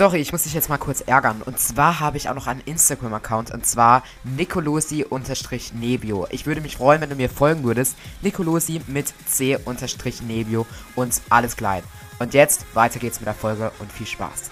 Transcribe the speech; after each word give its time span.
Sorry, 0.00 0.22
ich 0.22 0.32
muss 0.32 0.44
dich 0.44 0.54
jetzt 0.54 0.70
mal 0.70 0.78
kurz 0.78 1.02
ärgern. 1.02 1.42
Und 1.44 1.58
zwar 1.58 2.00
habe 2.00 2.16
ich 2.16 2.30
auch 2.30 2.34
noch 2.34 2.46
einen 2.46 2.62
Instagram-Account 2.64 3.50
und 3.50 3.66
zwar 3.66 4.02
nicolosi-nebio. 4.24 6.26
Ich 6.30 6.46
würde 6.46 6.62
mich 6.62 6.78
freuen, 6.78 7.02
wenn 7.02 7.10
du 7.10 7.16
mir 7.16 7.28
folgen 7.28 7.64
würdest. 7.64 7.96
Nicolosi 8.22 8.80
mit 8.86 9.12
c-nebio 9.26 10.66
und 10.96 11.20
alles 11.28 11.54
klein. 11.54 11.82
Und 12.18 12.32
jetzt 12.32 12.64
weiter 12.74 12.98
geht's 12.98 13.20
mit 13.20 13.26
der 13.26 13.34
Folge 13.34 13.72
und 13.78 13.92
viel 13.92 14.06
Spaß. 14.06 14.50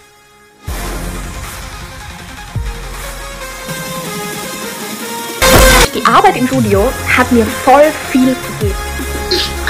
Die 5.95 6.05
Arbeit 6.05 6.37
im 6.37 6.47
Studio 6.47 6.93
hat 7.17 7.33
mir 7.33 7.47
voll 7.47 7.91
viel 8.11 8.37
gegeben. 8.61 8.88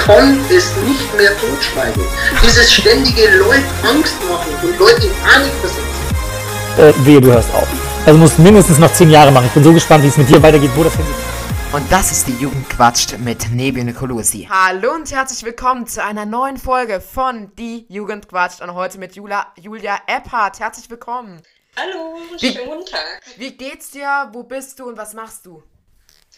Ich 0.09 0.15
konnte 0.15 0.55
es 0.55 0.75
nicht 0.77 1.15
mehr 1.15 1.37
totschweigen. 1.37 2.01
Dieses 2.43 2.73
ständige 2.73 3.29
Leute 3.37 3.63
Angst 3.87 4.15
machen 4.27 4.55
und 4.63 4.79
Leute 4.79 5.05
in 5.05 5.13
Panik 5.21 5.51
versetzen. 5.61 5.83
Äh, 6.79 7.05
wehe, 7.05 7.21
du 7.21 7.31
hörst 7.31 7.53
auf. 7.53 7.67
Also 8.07 8.17
musst 8.17 8.39
mindestens 8.39 8.79
noch 8.79 8.91
zehn 8.91 9.11
Jahre 9.11 9.31
machen. 9.31 9.45
Ich 9.45 9.51
bin 9.53 9.63
so 9.63 9.71
gespannt, 9.71 10.03
wie 10.03 10.07
es 10.07 10.17
mit 10.17 10.27
dir 10.27 10.41
weitergeht, 10.41 10.71
wo 10.75 10.83
das 10.83 10.95
hingeht. 10.95 11.13
Und 11.73 11.91
das 11.91 12.11
ist 12.11 12.27
die 12.27 12.33
Jugend 12.33 12.67
quatscht 12.71 13.19
mit 13.19 13.51
Nebi 13.51 13.83
Nicolosi. 13.83 14.47
Hallo 14.49 14.93
und 14.95 15.11
herzlich 15.11 15.43
willkommen 15.43 15.85
zu 15.85 16.03
einer 16.03 16.25
neuen 16.25 16.57
Folge 16.57 17.01
von 17.01 17.51
Die 17.59 17.85
Jugend 17.87 18.27
quatscht 18.27 18.61
und 18.61 18.73
heute 18.73 18.97
mit 18.97 19.15
Julia, 19.15 19.45
Julia 19.61 19.99
Epphardt. 20.07 20.59
Herzlich 20.59 20.89
willkommen. 20.89 21.39
Hallo, 21.77 22.15
Wie- 22.39 22.51
schönen 22.51 22.67
guten 22.67 22.85
Tag. 22.89 23.21
Wie 23.37 23.51
geht's 23.55 23.91
dir? 23.91 24.29
Wo 24.33 24.41
bist 24.41 24.79
du 24.79 24.85
und 24.89 24.97
was 24.97 25.13
machst 25.13 25.45
du? 25.45 25.61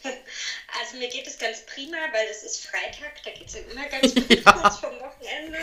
Also 0.79 0.97
mir 0.97 1.09
geht 1.09 1.27
es 1.27 1.37
ganz 1.37 1.61
prima, 1.65 1.97
weil 2.11 2.27
es 2.27 2.43
ist 2.43 2.65
Freitag, 2.65 3.21
da 3.23 3.31
geht 3.31 3.47
es 3.47 3.55
immer 3.55 3.85
ganz 3.89 4.15
gut 4.15 4.29
Ja. 4.45 4.69
vom 4.71 4.99
Wochenende. 4.99 5.57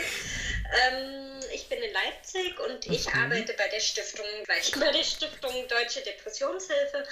Ähm, 0.87 1.39
ich 1.51 1.67
bin 1.67 1.79
in 1.81 1.91
Leipzig 1.93 2.59
und 2.59 2.85
ich 2.85 3.07
Mhm. 3.07 3.23
arbeite 3.23 3.53
bei 3.53 3.67
der 3.67 3.79
Stiftung, 3.79 4.25
bei 4.47 4.59
der 4.91 5.03
Stiftung 5.03 5.67
Deutsche 5.67 6.01
Depressionshilfe. 6.01 7.03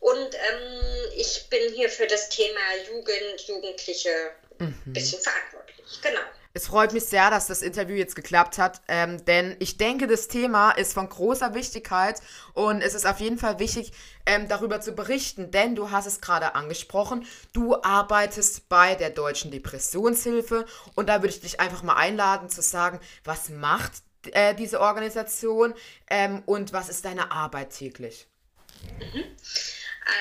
Und 0.00 0.34
ähm, 0.34 1.10
ich 1.14 1.46
bin 1.50 1.72
hier 1.74 1.88
für 1.90 2.06
das 2.06 2.28
Thema 2.28 2.60
Jugend, 2.88 3.40
Jugendliche 3.46 4.32
ein 4.58 4.66
Mhm. 4.86 4.92
bisschen 4.92 5.20
verantwortlich. 5.20 6.00
Genau. 6.02 6.20
Es 6.56 6.68
freut 6.68 6.94
mich 6.94 7.04
sehr, 7.04 7.28
dass 7.28 7.48
das 7.48 7.60
Interview 7.60 7.96
jetzt 7.96 8.16
geklappt 8.16 8.56
hat, 8.56 8.80
ähm, 8.88 9.22
denn 9.26 9.56
ich 9.58 9.76
denke, 9.76 10.06
das 10.06 10.26
Thema 10.26 10.70
ist 10.70 10.94
von 10.94 11.06
großer 11.06 11.52
Wichtigkeit 11.52 12.22
und 12.54 12.80
es 12.80 12.94
ist 12.94 13.06
auf 13.06 13.20
jeden 13.20 13.36
Fall 13.36 13.58
wichtig, 13.58 13.92
ähm, 14.24 14.48
darüber 14.48 14.80
zu 14.80 14.92
berichten, 14.92 15.50
denn 15.50 15.76
du 15.76 15.90
hast 15.90 16.06
es 16.06 16.22
gerade 16.22 16.54
angesprochen, 16.54 17.26
du 17.52 17.82
arbeitest 17.82 18.70
bei 18.70 18.94
der 18.94 19.10
Deutschen 19.10 19.50
Depressionshilfe 19.50 20.64
und 20.94 21.10
da 21.10 21.16
würde 21.16 21.34
ich 21.34 21.42
dich 21.42 21.60
einfach 21.60 21.82
mal 21.82 21.96
einladen 21.96 22.48
zu 22.48 22.62
sagen, 22.62 23.00
was 23.22 23.50
macht 23.50 23.92
äh, 24.32 24.54
diese 24.54 24.80
Organisation 24.80 25.74
ähm, 26.08 26.42
und 26.46 26.72
was 26.72 26.88
ist 26.88 27.04
deine 27.04 27.32
Arbeit 27.32 27.76
täglich? 27.76 28.28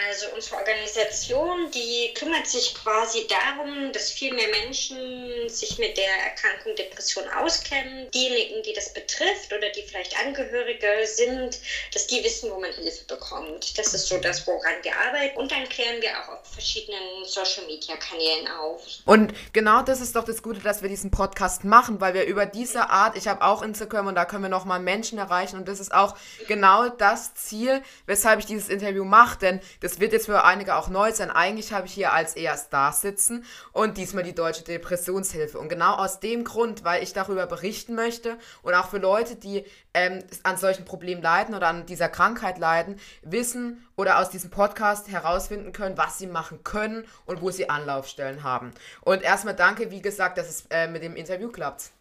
Also 0.09 0.27
unsere 0.33 0.55
Organisation, 0.55 1.69
die 1.69 2.11
kümmert 2.15 2.47
sich 2.47 2.73
quasi 2.73 3.27
darum, 3.27 3.91
dass 3.91 4.09
viel 4.09 4.33
mehr 4.33 4.47
Menschen 4.47 5.47
sich 5.47 5.77
mit 5.77 5.95
der 5.95 6.09
Erkrankung 6.25 6.75
Depression 6.75 7.23
auskennen. 7.29 8.09
Diejenigen, 8.09 8.63
die 8.63 8.73
das 8.73 8.91
betrifft 8.93 9.53
oder 9.55 9.69
die 9.69 9.83
vielleicht 9.83 10.19
Angehörige 10.25 10.87
sind, 11.05 11.59
dass 11.93 12.07
die 12.07 12.23
wissen, 12.23 12.49
wo 12.49 12.59
man 12.59 12.73
Hilfe 12.73 13.05
bekommt. 13.05 13.77
Das 13.77 13.93
ist 13.93 14.07
so 14.07 14.17
das, 14.17 14.47
woran 14.47 14.73
wir 14.81 14.91
arbeiten. 14.97 15.37
Und 15.37 15.51
dann 15.51 15.69
klären 15.69 16.01
wir 16.01 16.09
auch 16.19 16.29
auf 16.29 16.47
verschiedenen 16.51 17.23
Social-Media-Kanälen 17.25 18.47
auf. 18.47 18.81
Und 19.05 19.33
genau 19.53 19.83
das 19.83 20.01
ist 20.01 20.15
doch 20.15 20.25
das 20.25 20.41
Gute, 20.41 20.61
dass 20.61 20.81
wir 20.81 20.89
diesen 20.89 21.11
Podcast 21.11 21.63
machen, 21.63 22.01
weil 22.01 22.15
wir 22.15 22.25
über 22.25 22.47
diese 22.47 22.89
Art, 22.89 23.15
ich 23.15 23.27
habe 23.27 23.43
auch 23.43 23.61
Instagram 23.61 24.07
und 24.07 24.15
da 24.15 24.25
können 24.25 24.41
wir 24.41 24.49
nochmal 24.49 24.79
Menschen 24.79 25.19
erreichen 25.19 25.57
und 25.57 25.67
das 25.67 25.79
ist 25.79 25.93
auch 25.93 26.15
genau 26.47 26.89
das 26.89 27.35
Ziel, 27.35 27.83
weshalb 28.07 28.39
ich 28.39 28.47
dieses 28.47 28.67
Interview 28.67 29.03
mache, 29.03 29.37
denn 29.37 29.61
das 29.79 29.99
wird 29.99 30.13
jetzt 30.13 30.25
für 30.25 30.43
einige 30.43 30.75
auch 30.75 30.89
neu 30.89 31.11
sein. 31.11 31.31
Eigentlich 31.31 31.73
habe 31.73 31.87
ich 31.87 31.93
hier 31.93 32.13
als 32.13 32.35
eher 32.35 32.57
Star 32.57 32.93
sitzen 32.93 33.45
und 33.71 33.97
diesmal 33.97 34.23
die 34.23 34.35
Deutsche 34.35 34.63
Depressionshilfe. 34.63 35.57
Und 35.59 35.69
genau 35.69 35.95
aus 35.95 36.19
dem 36.19 36.43
Grund, 36.43 36.83
weil 36.83 37.03
ich 37.03 37.13
darüber 37.13 37.47
berichten 37.47 37.95
möchte 37.95 38.37
und 38.61 38.73
auch 38.73 38.89
für 38.89 38.97
Leute, 38.97 39.35
die 39.35 39.65
ähm, 39.93 40.23
an 40.43 40.57
solchen 40.57 40.85
Problemen 40.85 41.21
leiden 41.21 41.55
oder 41.55 41.67
an 41.67 41.85
dieser 41.85 42.09
Krankheit 42.09 42.57
leiden, 42.57 42.99
wissen 43.21 43.85
oder 43.95 44.19
aus 44.19 44.29
diesem 44.29 44.49
Podcast 44.49 45.07
herausfinden 45.09 45.71
können, 45.71 45.97
was 45.97 46.17
sie 46.17 46.27
machen 46.27 46.63
können 46.63 47.05
und 47.25 47.41
wo 47.41 47.51
sie 47.51 47.69
Anlaufstellen 47.69 48.43
haben. 48.43 48.73
Und 49.01 49.21
erstmal 49.21 49.55
danke, 49.55 49.91
wie 49.91 50.01
gesagt, 50.01 50.37
dass 50.37 50.49
es 50.49 50.65
äh, 50.69 50.87
mit 50.87 51.03
dem 51.03 51.15
Interview 51.15 51.49
klappt. 51.49 51.91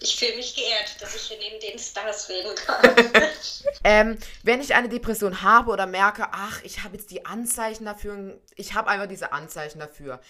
Ich 0.00 0.16
fühle 0.16 0.36
mich 0.36 0.54
geehrt, 0.54 1.00
dass 1.00 1.14
ich 1.14 1.22
hier 1.22 1.38
neben 1.38 1.58
den 1.60 1.78
Stars 1.78 2.28
reden 2.28 2.54
kann. 2.54 2.96
Ähm, 3.84 4.18
wenn 4.42 4.60
ich 4.60 4.74
eine 4.74 4.88
Depression 4.88 5.42
habe 5.42 5.70
oder 5.70 5.86
merke, 5.86 6.26
ach, 6.32 6.60
ich 6.64 6.82
habe 6.82 6.96
jetzt 6.96 7.10
die 7.10 7.24
Anzeichen 7.24 7.84
dafür, 7.84 8.40
ich 8.56 8.74
habe 8.74 8.90
einfach 8.90 9.06
diese 9.06 9.32
Anzeichen 9.32 9.78
dafür. 9.78 10.20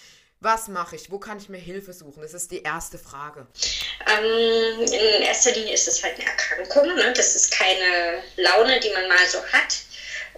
Was 0.41 0.69
mache 0.69 0.97
ich? 0.97 1.11
Wo 1.11 1.19
kann 1.19 1.39
ich 1.39 1.49
mir 1.49 1.59
Hilfe 1.59 1.95
suchen? 1.95 2.21
Das 2.21 2.35
ist 2.35 2.51
die 2.51 2.63
erste 2.63 2.99
Frage. 2.99 3.47
Ähm, 4.07 4.81
in 4.83 5.23
erster 5.23 5.53
Linie 5.53 5.73
ist 5.73 5.89
es 5.89 6.03
halt 6.03 6.15
eine 6.17 6.29
Erkrankung. 6.29 6.95
Ne? 6.95 7.13
Das 7.15 7.35
ist 7.35 7.51
keine 7.51 8.23
Laune, 8.37 8.79
die 8.81 8.91
man 8.91 9.09
mal 9.09 9.27
so 9.27 9.43
hat. 9.53 9.77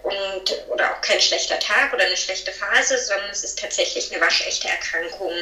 Und, 0.04 0.68
oder 0.68 0.92
auch 0.94 1.00
kein 1.00 1.20
schlechter 1.20 1.58
Tag 1.58 1.92
oder 1.92 2.04
eine 2.04 2.16
schlechte 2.16 2.52
Phase, 2.52 2.96
sondern 2.98 3.30
es 3.30 3.42
ist 3.42 3.58
tatsächlich 3.58 4.12
eine 4.12 4.20
waschechte 4.20 4.68
Erkrankung. 4.68 5.32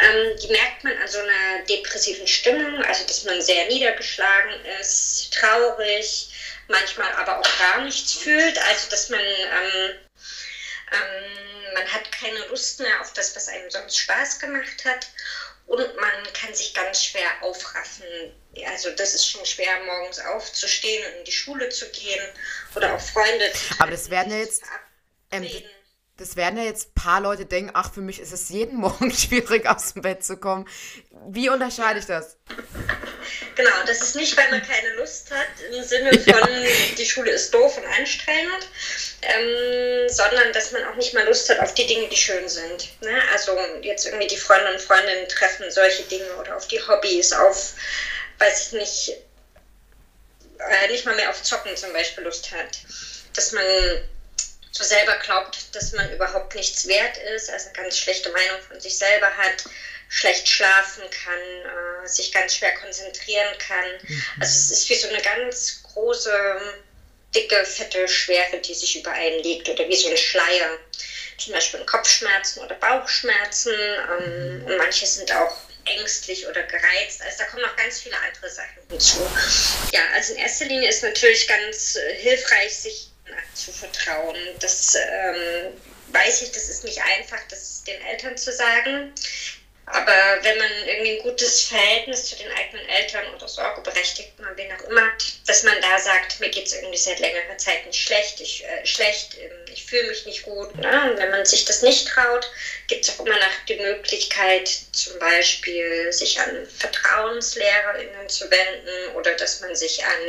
Ähm, 0.00 0.36
die 0.42 0.48
merkt 0.48 0.84
man 0.84 0.96
an 0.98 1.08
so 1.08 1.18
einer 1.18 1.64
depressiven 1.68 2.26
Stimmung, 2.26 2.82
also 2.84 3.06
dass 3.06 3.24
man 3.24 3.40
sehr 3.40 3.66
niedergeschlagen 3.68 4.52
ist, 4.80 5.32
traurig, 5.32 6.28
manchmal 6.68 7.12
aber 7.12 7.38
auch 7.38 7.58
gar 7.58 7.82
nichts 7.82 8.14
fühlt, 8.14 8.58
also 8.58 8.90
dass 8.90 9.08
man 9.10 9.20
ähm, 9.20 9.94
ähm, 10.92 11.44
man 11.74 11.92
hat 11.92 12.10
keine 12.12 12.46
Lust 12.46 12.80
mehr 12.80 13.00
auf 13.00 13.12
das, 13.12 13.34
was 13.36 13.48
einem 13.48 13.70
sonst 13.70 13.98
Spaß 13.98 14.38
gemacht 14.38 14.84
hat. 14.84 15.08
Und 15.66 15.96
man 15.96 16.32
kann 16.34 16.54
sich 16.54 16.74
ganz 16.74 17.04
schwer 17.04 17.28
aufraffen. 17.40 18.06
Also 18.66 18.90
das 18.90 19.14
ist 19.14 19.26
schon 19.26 19.44
schwer, 19.46 19.82
morgens 19.84 20.20
aufzustehen 20.20 21.04
und 21.06 21.18
in 21.20 21.24
die 21.24 21.32
Schule 21.32 21.68
zu 21.70 21.88
gehen 21.90 22.22
oder 22.74 22.94
auch 22.94 23.00
Freunde 23.00 23.50
zu 23.52 23.74
Aber 23.78 23.90
das 23.90 24.10
werden 24.10 24.38
jetzt, 24.38 24.62
ähm. 25.30 25.48
Das 26.16 26.36
werden 26.36 26.56
ja 26.56 26.64
jetzt 26.64 26.90
ein 26.90 26.94
paar 26.94 27.20
Leute 27.20 27.44
denken, 27.44 27.72
ach, 27.74 27.92
für 27.92 28.00
mich 28.00 28.20
ist 28.20 28.32
es 28.32 28.48
jeden 28.48 28.76
Morgen 28.80 29.10
schwierig, 29.12 29.66
aus 29.66 29.94
dem 29.94 30.02
Bett 30.02 30.24
zu 30.24 30.36
kommen. 30.36 30.68
Wie 31.28 31.48
unterscheide 31.48 31.98
ich 31.98 32.06
das? 32.06 32.36
Genau, 33.56 33.70
das 33.86 34.00
ist 34.00 34.14
nicht, 34.14 34.36
weil 34.36 34.50
man 34.50 34.62
keine 34.62 34.94
Lust 34.94 35.30
hat, 35.30 35.46
im 35.72 35.82
Sinne 35.82 36.10
von, 36.18 36.48
die 36.96 37.06
Schule 37.06 37.30
ist 37.32 37.52
doof 37.52 37.78
und 37.78 37.86
anstrengend, 37.98 38.68
ähm, 39.22 40.08
sondern 40.08 40.52
dass 40.52 40.70
man 40.72 40.84
auch 40.84 40.94
nicht 40.94 41.14
mal 41.14 41.24
Lust 41.26 41.48
hat 41.50 41.58
auf 41.60 41.74
die 41.74 41.86
Dinge, 41.86 42.08
die 42.08 42.16
schön 42.16 42.48
sind. 42.48 42.90
Ne? 43.02 43.22
Also 43.32 43.56
jetzt 43.82 44.06
irgendwie 44.06 44.28
die 44.28 44.36
Freunde 44.36 44.72
und 44.72 44.80
Freundinnen 44.80 45.28
treffen 45.28 45.68
solche 45.70 46.04
Dinge 46.04 46.32
oder 46.36 46.56
auf 46.56 46.68
die 46.68 46.80
Hobbys, 46.80 47.32
auf, 47.32 47.74
weiß 48.38 48.66
ich 48.66 48.72
nicht, 48.72 49.16
äh, 50.58 50.88
nicht 50.92 51.06
mal 51.06 51.16
mehr 51.16 51.30
auf 51.30 51.42
Zocken 51.42 51.76
zum 51.76 51.92
Beispiel 51.92 52.24
Lust 52.24 52.52
hat. 52.52 52.78
Dass 53.34 53.50
man 53.52 53.64
so 54.74 54.82
selber 54.82 55.14
glaubt, 55.16 55.56
dass 55.72 55.92
man 55.92 56.12
überhaupt 56.12 56.54
nichts 56.56 56.88
wert 56.88 57.16
ist, 57.36 57.48
also 57.48 57.66
eine 57.66 57.74
ganz 57.74 57.96
schlechte 57.96 58.30
Meinung 58.30 58.60
von 58.68 58.80
sich 58.80 58.98
selber 58.98 59.28
hat, 59.36 59.64
schlecht 60.08 60.48
schlafen 60.48 61.04
kann, 61.10 62.04
äh, 62.04 62.08
sich 62.08 62.32
ganz 62.32 62.56
schwer 62.56 62.74
konzentrieren 62.74 63.56
kann. 63.58 63.86
Also 64.40 64.52
es 64.52 64.70
ist 64.72 64.90
wie 64.90 64.96
so 64.96 65.08
eine 65.08 65.22
ganz 65.22 65.82
große, 65.84 66.74
dicke, 67.34 67.64
fette 67.64 68.08
Schwere, 68.08 68.58
die 68.58 68.74
sich 68.74 68.98
über 68.98 69.12
einen 69.12 69.42
legt 69.44 69.68
oder 69.68 69.88
wie 69.88 69.96
so 69.96 70.10
ein 70.10 70.16
Schleier. 70.16 70.78
Zum 71.38 71.52
Beispiel 71.52 71.80
Kopfschmerzen 71.84 72.60
oder 72.60 72.74
Bauchschmerzen 72.76 73.72
ähm, 73.72 74.64
und 74.66 74.76
manche 74.76 75.06
sind 75.06 75.32
auch 75.32 75.56
ängstlich 75.84 76.46
oder 76.46 76.62
gereizt. 76.64 77.22
Also 77.22 77.38
da 77.38 77.44
kommen 77.44 77.62
noch 77.62 77.76
ganz 77.76 78.00
viele 78.00 78.16
andere 78.18 78.50
Sachen 78.50 78.82
hinzu. 78.88 79.20
Ja, 79.92 80.02
also 80.14 80.32
in 80.32 80.40
erster 80.40 80.64
Linie 80.64 80.88
ist 80.88 81.02
natürlich 81.02 81.46
ganz 81.46 81.96
äh, 81.96 82.14
hilfreich, 82.14 82.74
sich 82.74 83.13
zu 83.54 83.72
vertrauen. 83.72 84.36
Das 84.60 84.94
ähm, 84.94 85.72
weiß 86.08 86.42
ich, 86.42 86.52
das 86.52 86.68
ist 86.68 86.84
nicht 86.84 87.00
einfach, 87.02 87.40
das 87.48 87.82
den 87.84 88.00
Eltern 88.02 88.36
zu 88.36 88.52
sagen. 88.52 89.12
Aber 89.86 90.38
wenn 90.42 90.56
man 90.58 90.70
irgendwie 90.86 91.18
ein 91.18 91.22
gutes 91.22 91.64
Verhältnis 91.64 92.30
zu 92.30 92.36
den 92.36 92.50
eigenen 92.52 92.88
Eltern 92.88 93.34
oder 93.34 93.46
Sorgeberechtigten 93.46 94.44
oder 94.44 94.56
wen 94.56 94.72
auch 94.72 94.88
immer, 94.88 95.12
dass 95.46 95.62
man 95.62 95.78
da 95.82 95.98
sagt, 95.98 96.40
mir 96.40 96.48
geht 96.48 96.66
es 96.66 96.72
irgendwie 96.72 96.96
seit 96.96 97.18
längerer 97.18 97.58
Zeit 97.58 97.84
nicht 97.86 98.00
schlecht, 98.00 98.40
ich, 98.40 98.64
äh, 98.64 98.86
schlecht, 98.86 99.36
ähm, 99.38 99.50
ich 99.70 99.84
fühle 99.84 100.08
mich 100.08 100.24
nicht 100.24 100.42
gut. 100.42 100.74
Ne? 100.76 101.10
Und 101.10 101.18
wenn 101.18 101.30
man 101.30 101.44
sich 101.44 101.66
das 101.66 101.82
nicht 101.82 102.08
traut, 102.08 102.50
gibt 102.86 103.06
es 103.06 103.18
auch 103.18 103.26
immer 103.26 103.36
noch 103.36 103.64
die 103.68 103.76
Möglichkeit, 103.76 104.70
zum 104.92 105.18
Beispiel 105.18 106.10
sich 106.12 106.40
an 106.40 106.66
VertrauenslehrerInnen 106.78 108.28
zu 108.28 108.50
wenden 108.50 109.16
oder 109.16 109.34
dass 109.34 109.60
man 109.60 109.74
sich 109.76 110.02
an 110.02 110.20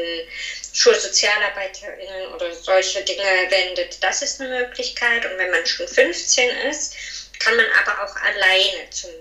SchulsozialarbeiterInnen 0.74 2.34
oder 2.34 2.54
solche 2.54 3.02
Dinge 3.04 3.24
wendet. 3.50 4.04
Das 4.04 4.22
ist 4.22 4.42
eine 4.42 4.50
Möglichkeit. 4.50 5.26
Und 5.26 5.38
wenn 5.38 5.52
man 5.52 5.66
schon 5.66 5.88
15 5.88 6.50
ist, 6.70 6.94
kann 7.40 7.56
man 7.56 7.66
aber 7.82 8.04
auch 8.04 8.16
alleine 8.18 8.90
zum 8.90 9.12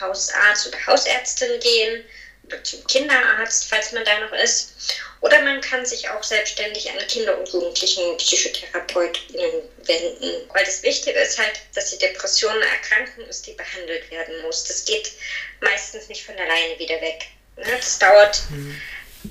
Hausarzt 0.00 0.68
oder 0.68 0.86
Hausärztin 0.86 1.60
gehen, 1.60 2.04
oder 2.50 2.62
zum 2.64 2.84
Kinderarzt, 2.86 3.66
falls 3.68 3.92
man 3.92 4.04
da 4.04 4.18
noch 4.20 4.32
ist. 4.32 4.72
Oder 5.20 5.42
man 5.42 5.60
kann 5.60 5.84
sich 5.84 6.08
auch 6.08 6.22
selbstständig 6.22 6.90
an 6.90 7.06
Kinder- 7.06 7.38
und 7.38 7.48
Jugendlichen 7.48 8.16
Psychotherapeutinnen 8.16 9.62
wenden. 9.84 10.50
Weil 10.52 10.64
das 10.64 10.82
Wichtige 10.82 11.18
ist 11.20 11.38
halt, 11.38 11.60
dass 11.74 11.90
die 11.90 11.98
Depression 11.98 12.52
eine 12.52 12.64
Erkrankung 12.64 13.26
ist, 13.26 13.46
die 13.46 13.52
behandelt 13.52 14.10
werden 14.10 14.40
muss. 14.42 14.64
Das 14.64 14.84
geht 14.84 15.12
meistens 15.60 16.08
nicht 16.08 16.24
von 16.24 16.36
alleine 16.36 16.78
wieder 16.78 17.00
weg. 17.00 17.26
Ne? 17.56 17.76
Das 17.76 17.98
dauert, 17.98 18.40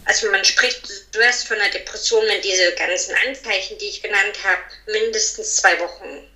also 0.05 0.29
man 0.29 0.45
spricht 0.45 0.87
zuerst 1.11 1.47
von 1.47 1.57
einer 1.57 1.71
Depression, 1.71 2.23
wenn 2.27 2.41
diese 2.41 2.73
ganzen 2.75 3.15
Anzeichen, 3.27 3.77
die 3.79 3.89
ich 3.89 4.03
genannt 4.03 4.37
habe, 4.43 4.61
mindestens 4.85 5.55
zwei 5.57 5.79
Wochen 5.79 6.29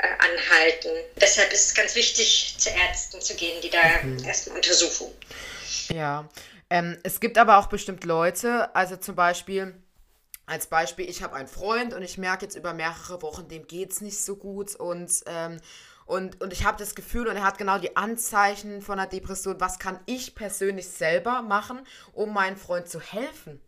anhalten. 0.00 0.90
Deshalb 1.20 1.52
ist 1.52 1.68
es 1.68 1.74
ganz 1.74 1.94
wichtig, 1.94 2.56
zu 2.58 2.70
Ärzten 2.70 3.20
zu 3.20 3.34
gehen, 3.34 3.60
die 3.62 3.70
da 3.70 3.78
mhm. 4.02 4.24
erstmal 4.24 4.56
untersuchen. 4.56 5.12
Ja, 5.88 6.28
ähm, 6.70 6.98
es 7.02 7.20
gibt 7.20 7.36
aber 7.36 7.58
auch 7.58 7.66
bestimmt 7.66 8.04
Leute, 8.04 8.74
also 8.74 8.96
zum 8.96 9.16
Beispiel, 9.16 9.74
als 10.46 10.66
Beispiel, 10.66 11.08
ich 11.08 11.22
habe 11.22 11.34
einen 11.34 11.48
Freund 11.48 11.94
und 11.94 12.02
ich 12.02 12.18
merke 12.18 12.44
jetzt 12.44 12.56
über 12.56 12.72
mehrere 12.72 13.22
Wochen, 13.22 13.48
dem 13.48 13.66
geht 13.66 13.92
es 13.92 14.00
nicht 14.00 14.20
so 14.20 14.36
gut 14.36 14.74
und, 14.76 15.22
ähm, 15.26 15.60
und, 16.06 16.40
und 16.40 16.52
ich 16.52 16.64
habe 16.64 16.76
das 16.76 16.94
Gefühl, 16.94 17.28
und 17.28 17.36
er 17.36 17.44
hat 17.44 17.58
genau 17.58 17.78
die 17.78 17.96
Anzeichen 17.96 18.82
von 18.82 18.98
einer 18.98 19.08
Depression, 19.08 19.60
was 19.60 19.78
kann 19.78 20.00
ich 20.06 20.34
persönlich 20.34 20.88
selber 20.88 21.42
machen, 21.42 21.86
um 22.12 22.32
meinem 22.32 22.56
Freund 22.56 22.88
zu 22.88 23.00
helfen? 23.00 23.60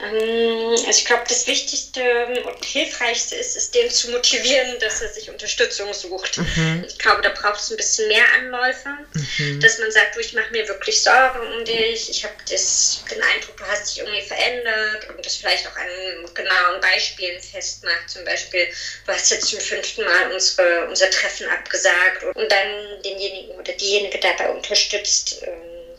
Ähm, 0.00 0.70
also 0.70 0.90
ich 0.90 1.04
glaube, 1.04 1.24
das 1.28 1.46
Wichtigste 1.46 2.26
und 2.44 2.64
Hilfreichste 2.64 3.34
ist, 3.36 3.56
ist 3.56 3.74
den 3.74 3.90
zu 3.90 4.10
motivieren, 4.10 4.78
dass 4.80 5.02
er 5.02 5.12
sich 5.12 5.28
Unterstützung 5.28 5.92
sucht. 5.92 6.38
Mhm. 6.38 6.84
Ich 6.86 6.98
glaube, 6.98 7.22
da 7.22 7.30
braucht 7.30 7.60
es 7.60 7.70
ein 7.70 7.76
bisschen 7.76 8.08
mehr 8.08 8.24
Anläufe, 8.38 8.90
mhm. 9.12 9.60
dass 9.60 9.78
man 9.78 9.90
sagt, 9.90 10.14
du, 10.14 10.20
ich 10.20 10.34
mache 10.34 10.50
mir 10.52 10.66
wirklich 10.68 11.02
Sorgen 11.02 11.40
um 11.52 11.64
dich, 11.64 12.10
ich 12.10 12.24
habe 12.24 12.34
den 12.48 13.22
Eindruck, 13.22 13.56
du 13.56 13.64
hast 13.64 13.90
dich 13.90 13.98
irgendwie 13.98 14.22
verändert 14.22 15.08
und 15.08 15.24
das 15.24 15.36
vielleicht 15.36 15.66
auch 15.66 15.76
an 15.76 16.34
genauen 16.34 16.80
Beispielen 16.80 17.40
festmacht. 17.40 18.08
Zum 18.08 18.24
Beispiel, 18.24 18.68
du 19.06 19.12
hast 19.12 19.30
jetzt 19.30 19.48
zum 19.48 19.60
fünften 19.60 20.04
Mal 20.04 20.32
unsere, 20.32 20.86
unser 20.88 21.10
Treffen 21.10 21.48
abgesagt 21.48 22.24
und 22.34 22.50
dann 22.50 23.02
denjenigen 23.04 23.56
oder 23.56 23.72
diejenige 23.72 24.18
dabei 24.18 24.50
unterstützt, 24.50 25.42
ähm, 25.42 25.96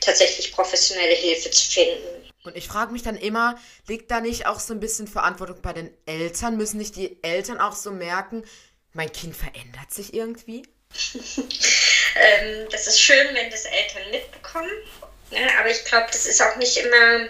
tatsächlich 0.00 0.52
professionelle 0.52 1.14
Hilfe 1.14 1.50
zu 1.50 1.70
finden. 1.70 2.31
Und 2.44 2.56
ich 2.56 2.66
frage 2.66 2.92
mich 2.92 3.02
dann 3.02 3.16
immer, 3.16 3.58
liegt 3.86 4.10
da 4.10 4.20
nicht 4.20 4.46
auch 4.46 4.58
so 4.58 4.74
ein 4.74 4.80
bisschen 4.80 5.06
Verantwortung 5.06 5.62
bei 5.62 5.72
den 5.72 5.90
Eltern? 6.06 6.56
Müssen 6.56 6.78
nicht 6.78 6.96
die 6.96 7.22
Eltern 7.22 7.58
auch 7.58 7.74
so 7.74 7.92
merken, 7.92 8.44
mein 8.92 9.12
Kind 9.12 9.36
verändert 9.36 9.92
sich 9.92 10.12
irgendwie? 10.12 10.62
ähm, 11.14 12.66
das 12.70 12.86
ist 12.86 13.00
schön, 13.00 13.28
wenn 13.34 13.50
das 13.50 13.64
Eltern 13.64 14.10
mitbekommen. 14.10 14.70
Ne? 15.30 15.38
Aber 15.58 15.70
ich 15.70 15.84
glaube, 15.84 16.08
das 16.10 16.26
ist 16.26 16.42
auch 16.42 16.56
nicht 16.56 16.76
immer 16.76 17.28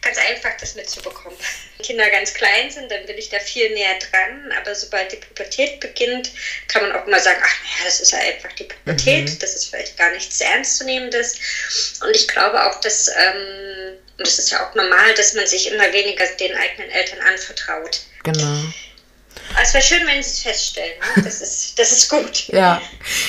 ganz 0.00 0.18
einfach, 0.18 0.50
das 0.58 0.74
mitzubekommen. 0.74 1.38
Wenn 1.76 1.86
Kinder 1.86 2.10
ganz 2.10 2.34
klein 2.34 2.70
sind, 2.70 2.90
dann 2.90 3.06
bin 3.06 3.16
ich 3.16 3.30
da 3.30 3.38
viel 3.38 3.72
näher 3.72 3.98
dran, 3.98 4.52
aber 4.60 4.74
sobald 4.74 5.12
die 5.12 5.16
Pubertät 5.16 5.80
beginnt, 5.80 6.30
kann 6.68 6.82
man 6.82 6.92
auch 6.92 7.06
mal 7.06 7.20
sagen, 7.20 7.40
ach 7.42 7.56
naja, 7.62 7.84
das 7.86 8.00
ist 8.00 8.12
ja 8.12 8.18
einfach 8.18 8.52
die 8.52 8.64
Pubertät, 8.64 9.30
mhm. 9.30 9.38
das 9.38 9.54
ist 9.54 9.70
vielleicht 9.70 9.96
gar 9.96 10.10
nichts 10.10 10.40
Ernstzunehmendes. 10.40 12.00
Und 12.02 12.14
ich 12.14 12.28
glaube 12.28 12.62
auch, 12.66 12.80
dass, 12.80 13.08
ähm, 13.08 13.98
und 14.18 14.26
es 14.26 14.38
ist 14.38 14.50
ja 14.50 14.68
auch 14.68 14.74
normal, 14.74 15.14
dass 15.16 15.34
man 15.34 15.46
sich 15.46 15.70
immer 15.72 15.92
weniger 15.92 16.24
den 16.38 16.54
eigenen 16.54 16.90
Eltern 16.90 17.20
anvertraut. 17.20 18.00
Genau. 18.22 18.64
Es 19.60 19.74
wäre 19.74 19.82
schön, 19.84 20.06
wenn 20.06 20.22
Sie 20.22 20.30
es 20.30 20.42
feststellen. 20.42 20.98
Ne? 21.16 21.22
Das, 21.22 21.40
ist, 21.40 21.78
das 21.78 21.92
ist 21.92 22.08
gut. 22.08 22.48
ja. 22.48 22.80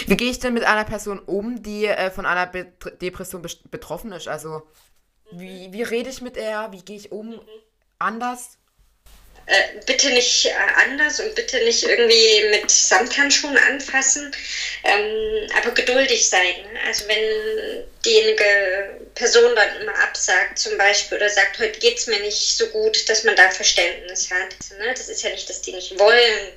Wie 0.08 0.18
gehe 0.18 0.30
ich 0.30 0.40
denn 0.40 0.54
mit 0.54 0.64
einer 0.64 0.86
Person 0.86 1.20
um, 1.20 1.62
die 1.62 1.86
äh, 1.86 2.12
von 2.12 2.26
einer 2.26 2.48
Be 2.48 2.68
Depression 3.02 3.46
betroffen 3.72 4.12
ist? 4.12 4.28
Also 4.28 4.64
wie, 5.32 5.72
wie 5.72 5.84
rede 5.84 6.10
ich 6.10 6.22
mit 6.22 6.38
er? 6.38 6.72
Wie 6.72 6.84
gehe 6.84 6.98
ich 6.98 7.12
um? 7.12 7.40
Anders? 8.00 8.58
Äh, 9.48 9.80
bitte 9.86 10.10
nicht 10.10 10.46
äh, 10.46 10.54
anders 10.84 11.20
und 11.20 11.36
bitte 11.36 11.64
nicht 11.64 11.84
irgendwie 11.84 12.46
mit 12.50 12.72
Samthandschuhen 12.72 13.56
anfassen, 13.58 14.36
ähm, 14.84 15.48
aber 15.56 15.72
geduldig 15.72 16.28
sein. 16.28 16.56
Ne? 16.74 16.80
Also 16.88 17.08
wenn 17.08 17.84
diejenige 18.04 19.02
Person 19.14 19.56
dann 19.56 19.82
immer 19.82 19.94
absagt 20.00 20.58
zum 20.58 20.76
Beispiel 20.80 21.18
oder 21.18 21.30
sagt, 21.30 21.60
heute 21.60 21.80
geht 21.80 22.00
es 22.00 22.08
mir 22.08 22.20
nicht 22.22 22.58
so 22.58 22.66
gut, 22.68 23.08
dass 23.08 23.24
man 23.24 23.36
da 23.36 23.52
Verständnis 23.52 24.32
hat. 24.32 24.56
Ne? 24.80 24.94
Das 24.96 25.10
ist 25.10 25.22
ja 25.22 25.30
nicht, 25.30 25.48
dass 25.48 25.62
die 25.62 25.74
nicht 25.74 26.00
wollen, 26.00 26.52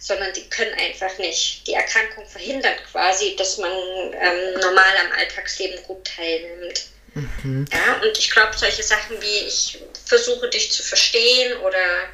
sondern 0.00 0.32
die 0.32 0.48
können 0.50 0.74
einfach 0.74 1.16
nicht. 1.18 1.64
Die 1.68 1.74
Erkrankung 1.74 2.26
verhindert 2.26 2.80
quasi, 2.90 3.36
dass 3.36 3.58
man 3.58 3.70
ähm, 3.70 4.60
normal 4.60 4.96
am 5.06 5.12
Alltagsleben 5.12 5.80
gut 5.84 6.04
teilnimmt. 6.16 6.86
Mhm. 7.14 7.66
Ja, 7.72 8.00
und 8.02 8.18
ich 8.18 8.30
glaube, 8.30 8.56
solche 8.56 8.82
Sachen 8.82 9.20
wie 9.22 9.46
ich 9.46 9.78
versuche 10.06 10.48
dich 10.48 10.72
zu 10.72 10.82
verstehen 10.82 11.56
oder 11.58 12.08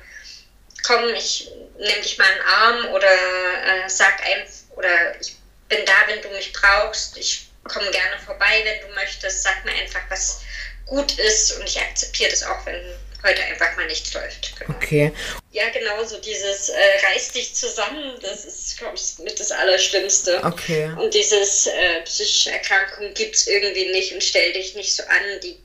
komm, 0.89 1.15
ich 1.15 1.51
nehme 1.79 2.03
dich 2.03 2.17
mal 2.19 2.27
in 2.31 2.39
den 2.39 2.47
Arm 2.47 2.95
oder 2.95 3.13
äh, 3.13 3.89
sag 3.89 4.25
ein 4.25 4.49
oder 4.75 5.21
ich 5.21 5.37
bin 5.69 5.85
da, 5.85 5.93
wenn 6.07 6.23
du 6.23 6.29
mich 6.31 6.53
brauchst, 6.53 7.17
ich 7.19 7.49
komme 7.65 7.91
gerne 7.91 8.19
vorbei, 8.25 8.63
wenn 8.65 8.89
du 8.89 8.95
möchtest, 8.95 9.43
sag 9.43 9.65
mir 9.65 9.73
einfach, 9.73 10.01
was 10.09 10.41
gut 10.87 11.19
ist 11.19 11.53
und 11.53 11.69
ich 11.69 11.79
akzeptiere 11.79 12.31
das 12.31 12.43
auch, 12.43 12.65
wenn 12.65 12.83
heute 13.23 13.43
einfach 13.43 13.77
mal 13.77 13.87
nichts 13.87 14.15
läuft. 14.15 14.59
Genau. 14.59 14.79
Okay. 14.79 15.13
Ja, 15.51 15.69
genau, 15.71 16.03
so 16.05 16.19
dieses 16.19 16.71
äh, 16.71 16.79
reiß 17.11 17.33
dich 17.33 17.55
zusammen, 17.55 18.19
das 18.23 18.47
ist, 18.47 18.79
glaube 18.79 18.97
ich, 18.97 19.19
mit 19.19 19.39
das 19.39 19.51
Allerschlimmste. 19.51 20.43
Okay. 20.43 20.91
Und 20.97 21.13
dieses 21.13 21.67
äh, 21.67 22.01
psychische 22.05 22.53
Erkrankung 22.53 23.13
gibt 23.13 23.37
es 23.37 23.47
irgendwie 23.47 23.91
nicht 23.91 24.13
und 24.15 24.23
stell 24.23 24.53
dich 24.53 24.75
nicht 24.75 24.95
so 24.95 25.03
an. 25.03 25.41
Die, 25.43 25.59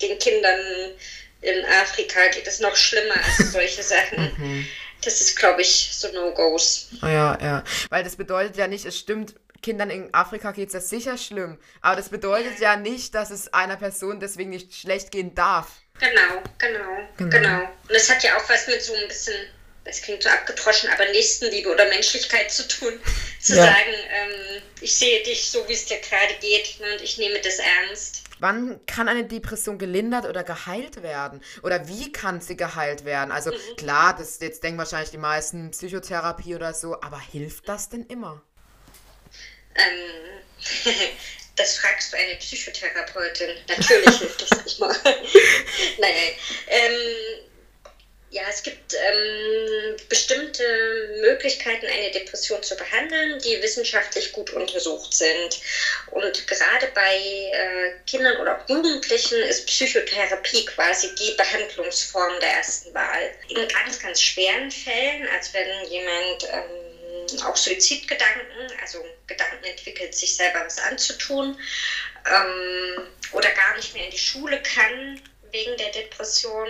den 0.00 0.18
Kindern 0.18 0.94
in 1.40 1.64
Afrika 1.64 2.28
geht 2.28 2.46
es 2.46 2.60
noch 2.60 2.76
schlimmer 2.76 3.16
als 3.16 3.52
solche 3.52 3.82
Sachen. 3.82 4.32
mhm. 4.36 4.66
Das 5.02 5.20
ist, 5.22 5.38
glaube 5.38 5.62
ich, 5.62 5.90
so 5.92 6.12
No-Gos. 6.12 6.88
Ja, 7.00 7.38
ja. 7.40 7.64
Weil 7.88 8.04
das 8.04 8.16
bedeutet 8.16 8.58
ja 8.58 8.66
nicht, 8.66 8.84
es 8.84 8.98
stimmt, 8.98 9.34
Kindern 9.62 9.90
in 9.90 10.12
Afrika 10.12 10.52
geht 10.52 10.68
es 10.68 10.74
ja 10.74 10.80
sicher 10.80 11.18
schlimm. 11.18 11.58
Aber 11.80 11.96
das 11.96 12.08
bedeutet 12.08 12.58
ja 12.60 12.76
nicht, 12.76 13.14
dass 13.14 13.30
es 13.30 13.52
einer 13.52 13.76
Person 13.76 14.20
deswegen 14.20 14.50
nicht 14.50 14.74
schlecht 14.74 15.10
gehen 15.10 15.34
darf. 15.34 15.68
Genau, 15.98 16.42
genau, 16.58 17.08
genau, 17.16 17.30
genau. 17.30 17.60
Und 17.88 17.94
es 17.94 18.10
hat 18.10 18.22
ja 18.22 18.36
auch 18.36 18.48
was 18.48 18.66
mit 18.66 18.82
so 18.82 18.94
ein 18.94 19.06
bisschen, 19.08 19.34
das 19.84 20.00
klingt 20.00 20.22
so 20.22 20.30
abgedroschen, 20.30 20.88
aber 20.90 21.04
Nächstenliebe 21.06 21.70
oder 21.70 21.88
Menschlichkeit 21.88 22.50
zu 22.50 22.66
tun. 22.68 22.98
Zu 23.40 23.56
ja. 23.56 23.64
sagen, 23.64 23.94
ähm, 24.10 24.62
ich 24.82 24.94
sehe 24.94 25.22
dich 25.22 25.50
so, 25.50 25.66
wie 25.66 25.72
es 25.72 25.86
dir 25.86 25.98
gerade 25.98 26.34
geht 26.42 26.78
ne, 26.78 26.92
und 26.92 27.02
ich 27.02 27.16
nehme 27.16 27.40
das 27.40 27.58
ernst. 27.58 28.19
Wann 28.40 28.84
kann 28.86 29.08
eine 29.08 29.24
Depression 29.24 29.78
gelindert 29.78 30.26
oder 30.26 30.44
geheilt 30.44 31.02
werden? 31.02 31.40
Oder 31.62 31.88
wie 31.88 32.10
kann 32.10 32.40
sie 32.40 32.56
geheilt 32.56 33.04
werden? 33.04 33.30
Also 33.30 33.50
mhm. 33.52 33.76
klar, 33.76 34.16
das 34.16 34.40
jetzt 34.40 34.62
denken 34.62 34.78
wahrscheinlich 34.78 35.10
die 35.10 35.18
meisten 35.18 35.70
Psychotherapie 35.70 36.54
oder 36.54 36.74
so, 36.74 37.00
aber 37.00 37.20
hilft 37.20 37.68
das 37.68 37.88
denn 37.88 38.04
immer? 38.06 38.42
Ähm, 39.74 40.42
Das 41.60 41.76
fragst 41.76 42.12
du 42.12 42.16
eine 42.16 42.36
Psychotherapeutin. 42.36 43.50
Natürlich 43.68 44.18
hilft 44.18 44.50
das 44.50 44.50
nicht 44.64 44.80
mal. 44.80 44.96
nein. 45.98 46.32
Ähm, 46.68 47.49
ja, 48.30 48.44
es 48.48 48.62
gibt 48.62 48.94
ähm, 48.94 49.96
bestimmte 50.08 51.18
Möglichkeiten, 51.20 51.86
eine 51.86 52.12
Depression 52.12 52.62
zu 52.62 52.76
behandeln, 52.76 53.40
die 53.40 53.60
wissenschaftlich 53.60 54.30
gut 54.30 54.50
untersucht 54.50 55.12
sind. 55.12 55.58
Und 56.06 56.46
gerade 56.46 56.86
bei 56.94 57.16
äh, 57.16 57.92
Kindern 58.06 58.36
oder 58.36 58.56
auch 58.56 58.68
Jugendlichen 58.68 59.38
ist 59.42 59.66
Psychotherapie 59.66 60.64
quasi 60.64 61.12
die 61.16 61.32
Behandlungsform 61.32 62.38
der 62.38 62.50
ersten 62.50 62.94
Wahl. 62.94 63.32
In 63.48 63.66
ganz, 63.66 63.98
ganz 63.98 64.20
schweren 64.20 64.70
Fällen, 64.70 65.26
als 65.34 65.52
wenn 65.52 65.84
jemand 65.86 66.44
ähm, 66.44 67.42
auch 67.44 67.56
Suizidgedanken, 67.56 68.72
also 68.80 69.04
Gedanken 69.26 69.64
entwickelt, 69.64 70.14
sich 70.14 70.36
selber 70.36 70.62
was 70.64 70.78
anzutun 70.78 71.56
ähm, 72.26 73.06
oder 73.32 73.50
gar 73.50 73.74
nicht 73.76 73.92
mehr 73.92 74.04
in 74.04 74.10
die 74.10 74.18
Schule 74.18 74.60
kann 74.62 75.20
wegen 75.52 75.76
der 75.76 75.90
Depression, 75.90 76.68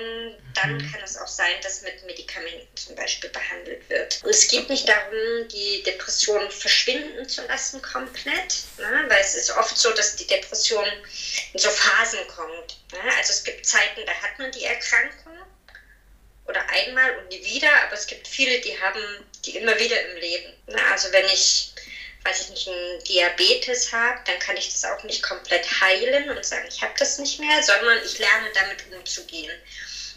dann 0.54 0.74
mhm. 0.74 0.90
kann 0.90 1.00
es 1.04 1.16
auch 1.16 1.28
sein, 1.28 1.54
dass 1.62 1.82
mit 1.82 2.04
Medikamenten 2.04 2.76
zum 2.76 2.94
Beispiel 2.94 3.30
behandelt 3.30 3.88
wird. 3.88 4.20
Und 4.22 4.30
es 4.30 4.48
geht 4.48 4.68
nicht 4.68 4.88
darum, 4.88 5.48
die 5.48 5.82
Depression 5.82 6.50
verschwinden 6.50 7.28
zu 7.28 7.46
lassen 7.46 7.82
komplett, 7.82 8.56
ne? 8.78 9.04
weil 9.08 9.20
es 9.20 9.34
ist 9.34 9.50
oft 9.50 9.76
so, 9.76 9.90
dass 9.92 10.16
die 10.16 10.26
Depression 10.26 10.86
in 11.52 11.58
so 11.58 11.70
Phasen 11.70 12.26
kommt. 12.28 12.78
Ne? 12.92 13.12
Also 13.18 13.32
es 13.32 13.44
gibt 13.44 13.66
Zeiten, 13.66 14.00
da 14.06 14.12
hat 14.12 14.38
man 14.38 14.50
die 14.52 14.64
Erkrankung 14.64 15.36
oder 16.46 16.68
einmal 16.68 17.18
und 17.18 17.28
nie 17.28 17.44
wieder, 17.44 17.70
aber 17.84 17.94
es 17.94 18.06
gibt 18.06 18.26
viele, 18.26 18.60
die 18.60 18.78
haben 18.80 19.00
die 19.44 19.56
immer 19.56 19.78
wieder 19.78 20.00
im 20.10 20.16
Leben. 20.16 20.52
Also 20.90 21.10
wenn 21.12 21.24
ich, 21.26 21.72
weiß 22.24 22.42
ich 22.42 22.50
nicht, 22.50 22.68
einen 22.68 23.04
Diabetes 23.04 23.92
habe, 23.92 24.18
dann 24.26 24.38
kann 24.38 24.56
ich 24.56 24.70
das 24.70 24.84
auch 24.84 25.02
nicht 25.04 25.22
komplett 25.22 25.66
heilen 25.80 26.28
und 26.30 26.44
sagen, 26.44 26.66
ich 26.68 26.82
habe 26.82 26.92
das 26.98 27.18
nicht 27.18 27.40
mehr, 27.40 27.62
sondern 27.62 27.98
ich 28.04 28.18
lerne 28.18 28.48
damit 28.54 28.84
umzugehen. 28.94 29.50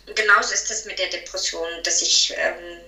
Und 0.05 0.15
genauso 0.15 0.53
ist 0.53 0.69
das 0.69 0.85
mit 0.85 0.99
der 0.99 1.07
Depression, 1.07 1.67
dass 1.83 2.01
ich 2.01 2.33
ähm, 2.35 2.81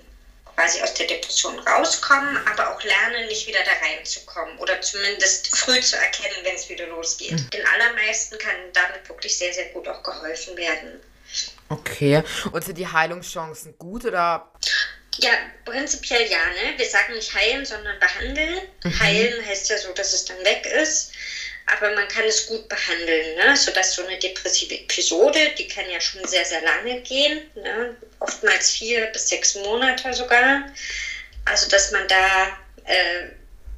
quasi 0.56 0.82
aus 0.82 0.94
der 0.94 1.08
Depression 1.08 1.60
rauskommen, 1.60 2.38
aber 2.48 2.74
auch 2.76 2.84
lernen, 2.84 3.28
nicht 3.28 3.48
wieder 3.48 3.60
da 3.64 3.88
reinzukommen 3.88 4.58
oder 4.58 4.80
zumindest 4.82 5.56
früh 5.56 5.80
zu 5.80 5.98
erkennen, 5.98 6.36
wenn 6.44 6.56
es 6.56 6.68
wieder 6.70 6.88
losgeht. 6.88 7.32
Mhm. 7.32 7.50
Den 7.52 7.68
allermeisten 7.68 8.38
kann 8.38 8.56
damit 8.74 9.08
wirklich 9.08 9.38
sehr, 9.38 9.54
sehr 9.54 9.70
gut 9.70 9.88
auch 9.88 10.04
geholfen 10.04 10.58
werden. 10.58 11.02
Okay. 11.70 12.22
Und 12.52 12.64
sind 12.64 12.78
die 12.78 12.88
Heilungschancen 12.88 13.78
gut 13.78 14.06
oder? 14.06 14.52
Ja, 15.18 15.32
prinzipiell 15.64 16.30
ja. 16.30 16.38
Ne? 16.38 16.78
Wir 16.78 16.86
sagen 16.86 17.14
nicht 17.14 17.34
heilen, 17.34 17.66
sondern 17.66 18.00
behandeln. 18.00 18.62
Mhm. 18.84 19.00
Heilen 19.00 19.46
heißt 19.46 19.70
ja 19.70 19.78
so, 19.78 19.94
dass 19.94 20.14
es 20.14 20.26
dann 20.26 20.38
weg 20.44 20.66
ist. 20.66 21.12
Aber 21.68 21.96
man 21.96 22.08
kann 22.08 22.26
es 22.26 22.46
gut 22.46 22.70
behandeln, 22.70 23.38
ne? 23.38 23.58
sodass 23.58 23.96
so 23.96 24.06
eine 24.06 24.20
depressive 24.20 24.76
Episode, 24.76 25.40
die 25.58 25.68
kann 25.68 25.90
ja 25.90 26.00
schon 26.00 26.24
sehr, 26.28 26.46
sehr 26.46 26.62
lange 26.62 27.02
gehen, 27.02 27.42
ne? 27.56 27.96
oftmals 28.20 28.70
vier 28.70 29.08
bis 29.08 29.30
sechs 29.30 29.56
Monate 29.56 30.14
sogar. 30.14 30.70
Also, 31.46 31.68
dass 31.70 31.92
man 31.92 32.08
da 32.08 32.48
äh, 32.84 33.30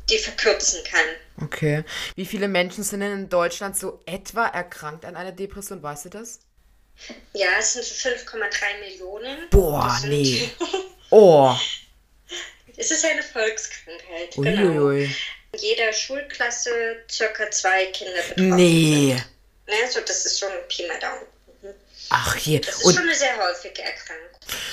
die 0.09 0.17
verkürzen 0.17 0.83
kann. 0.83 1.45
Okay. 1.45 1.83
Wie 2.15 2.25
viele 2.25 2.47
Menschen 2.47 2.83
sind 2.83 2.99
denn 3.01 3.11
in 3.13 3.29
Deutschland 3.29 3.77
so 3.77 4.01
etwa 4.05 4.47
erkrankt 4.47 5.05
an 5.05 5.15
einer 5.15 5.31
Depression? 5.31 5.81
Weißt 5.81 6.05
du 6.05 6.09
das? 6.09 6.39
Ja, 7.33 7.49
es 7.59 7.73
sind 7.73 7.85
so 7.85 8.09
5,3 8.09 8.79
Millionen. 8.79 9.49
Boah, 9.49 9.97
nee. 10.05 10.49
oh. 11.09 11.55
Es 12.75 12.91
ist 12.91 13.05
eine 13.05 13.23
Volkskrankheit. 13.23 14.37
Uiuiui. 14.37 15.05
Genau. 15.05 15.15
In 15.53 15.59
jeder 15.59 15.91
Schulklasse 15.93 16.69
circa 17.09 17.49
zwei 17.51 17.85
Kinder 17.87 18.21
betroffen 18.21 18.55
Nee. 18.55 19.15
Sind. 19.15 19.27
Ne, 19.67 19.91
so 19.91 19.99
das 20.01 20.25
ist 20.25 20.39
schon 20.39 20.49
ein 20.51 20.67
Pi 20.67 20.87
mal 20.87 20.99
Daumen. 20.99 21.25
Mhm. 21.61 21.73
Ach 22.09 22.35
hier. 22.35 22.61
Das 22.61 22.75
ist 22.75 22.85
Und, 22.85 22.93
schon 22.95 23.03
eine 23.03 23.15
sehr 23.15 23.37
häufige 23.37 23.81
Erkrankung. 23.81 24.27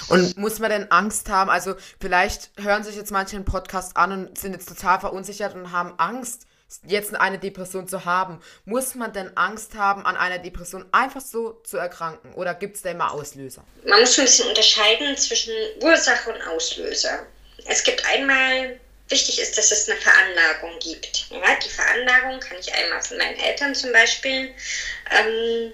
Und 0.09 0.37
muss 0.37 0.59
man 0.59 0.71
denn 0.71 0.91
Angst 0.91 1.29
haben? 1.29 1.51
Also 1.51 1.75
vielleicht 2.01 2.51
hören 2.59 2.85
sich 2.85 2.97
jetzt 2.97 3.11
manche 3.11 3.37
einen 3.37 3.45
Podcast 3.45 3.97
an 3.97 4.13
und 4.13 4.39
sind 4.39 4.53
jetzt 4.53 4.69
total 4.69 5.01
verunsichert 5.01 5.55
und 5.55 5.73
haben 5.73 5.99
Angst 5.99 6.47
jetzt 6.87 7.15
eine 7.15 7.39
Depression 7.39 7.89
zu 7.89 8.05
haben, 8.05 8.41
muss 8.65 8.95
man 8.95 9.13
denn 9.13 9.37
Angst 9.37 9.75
haben, 9.75 10.05
an 10.05 10.17
einer 10.17 10.39
Depression 10.39 10.85
einfach 10.93 11.21
so 11.21 11.61
zu 11.65 11.77
erkranken? 11.77 12.35
Oder 12.35 12.55
gibt 12.55 12.77
es 12.77 12.83
da 12.83 12.91
immer 12.91 13.13
Auslöser? 13.13 13.65
Man 13.87 14.01
muss 14.01 14.19
ein 14.19 14.25
bisschen 14.25 14.49
unterscheiden 14.49 15.17
zwischen 15.17 15.55
Ursache 15.81 16.33
und 16.33 16.43
Auslöser. 16.49 17.27
Es 17.67 17.85
gibt 17.85 18.05
einmal, 18.07 18.79
wichtig 19.09 19.41
ist, 19.41 19.57
dass 19.57 19.71
es 19.71 19.89
eine 19.89 19.99
Veranlagung 19.99 20.79
gibt. 20.81 21.27
Ja, 21.31 21.57
die 21.65 21.69
Veranlagung 21.69 22.41
kann 22.41 22.57
ich 22.59 22.73
einmal 22.75 23.03
von 23.03 23.19
meinen 23.19 23.39
Eltern 23.39 23.75
zum 23.75 23.93
Beispiel 23.93 24.55
ähm, 25.11 25.73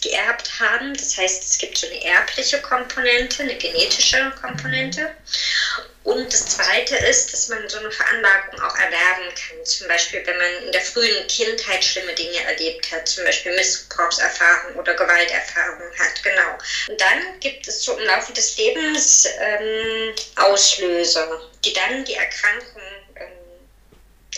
geerbt 0.00 0.50
haben. 0.60 0.94
Das 0.94 1.16
heißt, 1.16 1.42
es 1.42 1.58
gibt 1.58 1.78
so 1.78 1.86
eine 1.86 2.04
erbliche 2.04 2.60
Komponente, 2.60 3.42
eine 3.42 3.56
genetische 3.56 4.32
Komponente. 4.40 5.14
Und 6.04 6.32
das 6.32 6.46
Zweite 6.46 6.96
ist, 6.96 7.32
dass 7.32 7.48
man 7.48 7.68
so 7.68 7.78
eine 7.78 7.90
Veranlagung 7.90 8.60
auch 8.62 8.74
erwerben 8.76 9.28
kann. 9.34 9.64
Zum 9.66 9.88
Beispiel, 9.88 10.24
wenn 10.24 10.38
man 10.38 10.64
in 10.64 10.72
der 10.72 10.80
frühen 10.80 11.26
Kindheit 11.26 11.84
schlimme 11.84 12.14
Dinge 12.14 12.42
erlebt 12.44 12.90
hat, 12.90 13.06
zum 13.06 13.24
Beispiel 13.24 13.54
Missbrauchserfahrung 13.54 14.76
oder 14.76 14.94
Gewalterfahrung 14.94 15.90
hat. 15.98 16.22
Genau. 16.22 16.56
Und 16.88 16.98
dann 16.98 17.40
gibt 17.40 17.68
es 17.68 17.84
so 17.84 17.98
im 17.98 18.06
Laufe 18.06 18.32
des 18.32 18.56
Lebens 18.56 19.28
ähm, 19.38 20.14
Auslöser, 20.36 21.42
die 21.64 21.74
dann 21.74 22.04
die 22.06 22.14
Erkrankung 22.14 22.82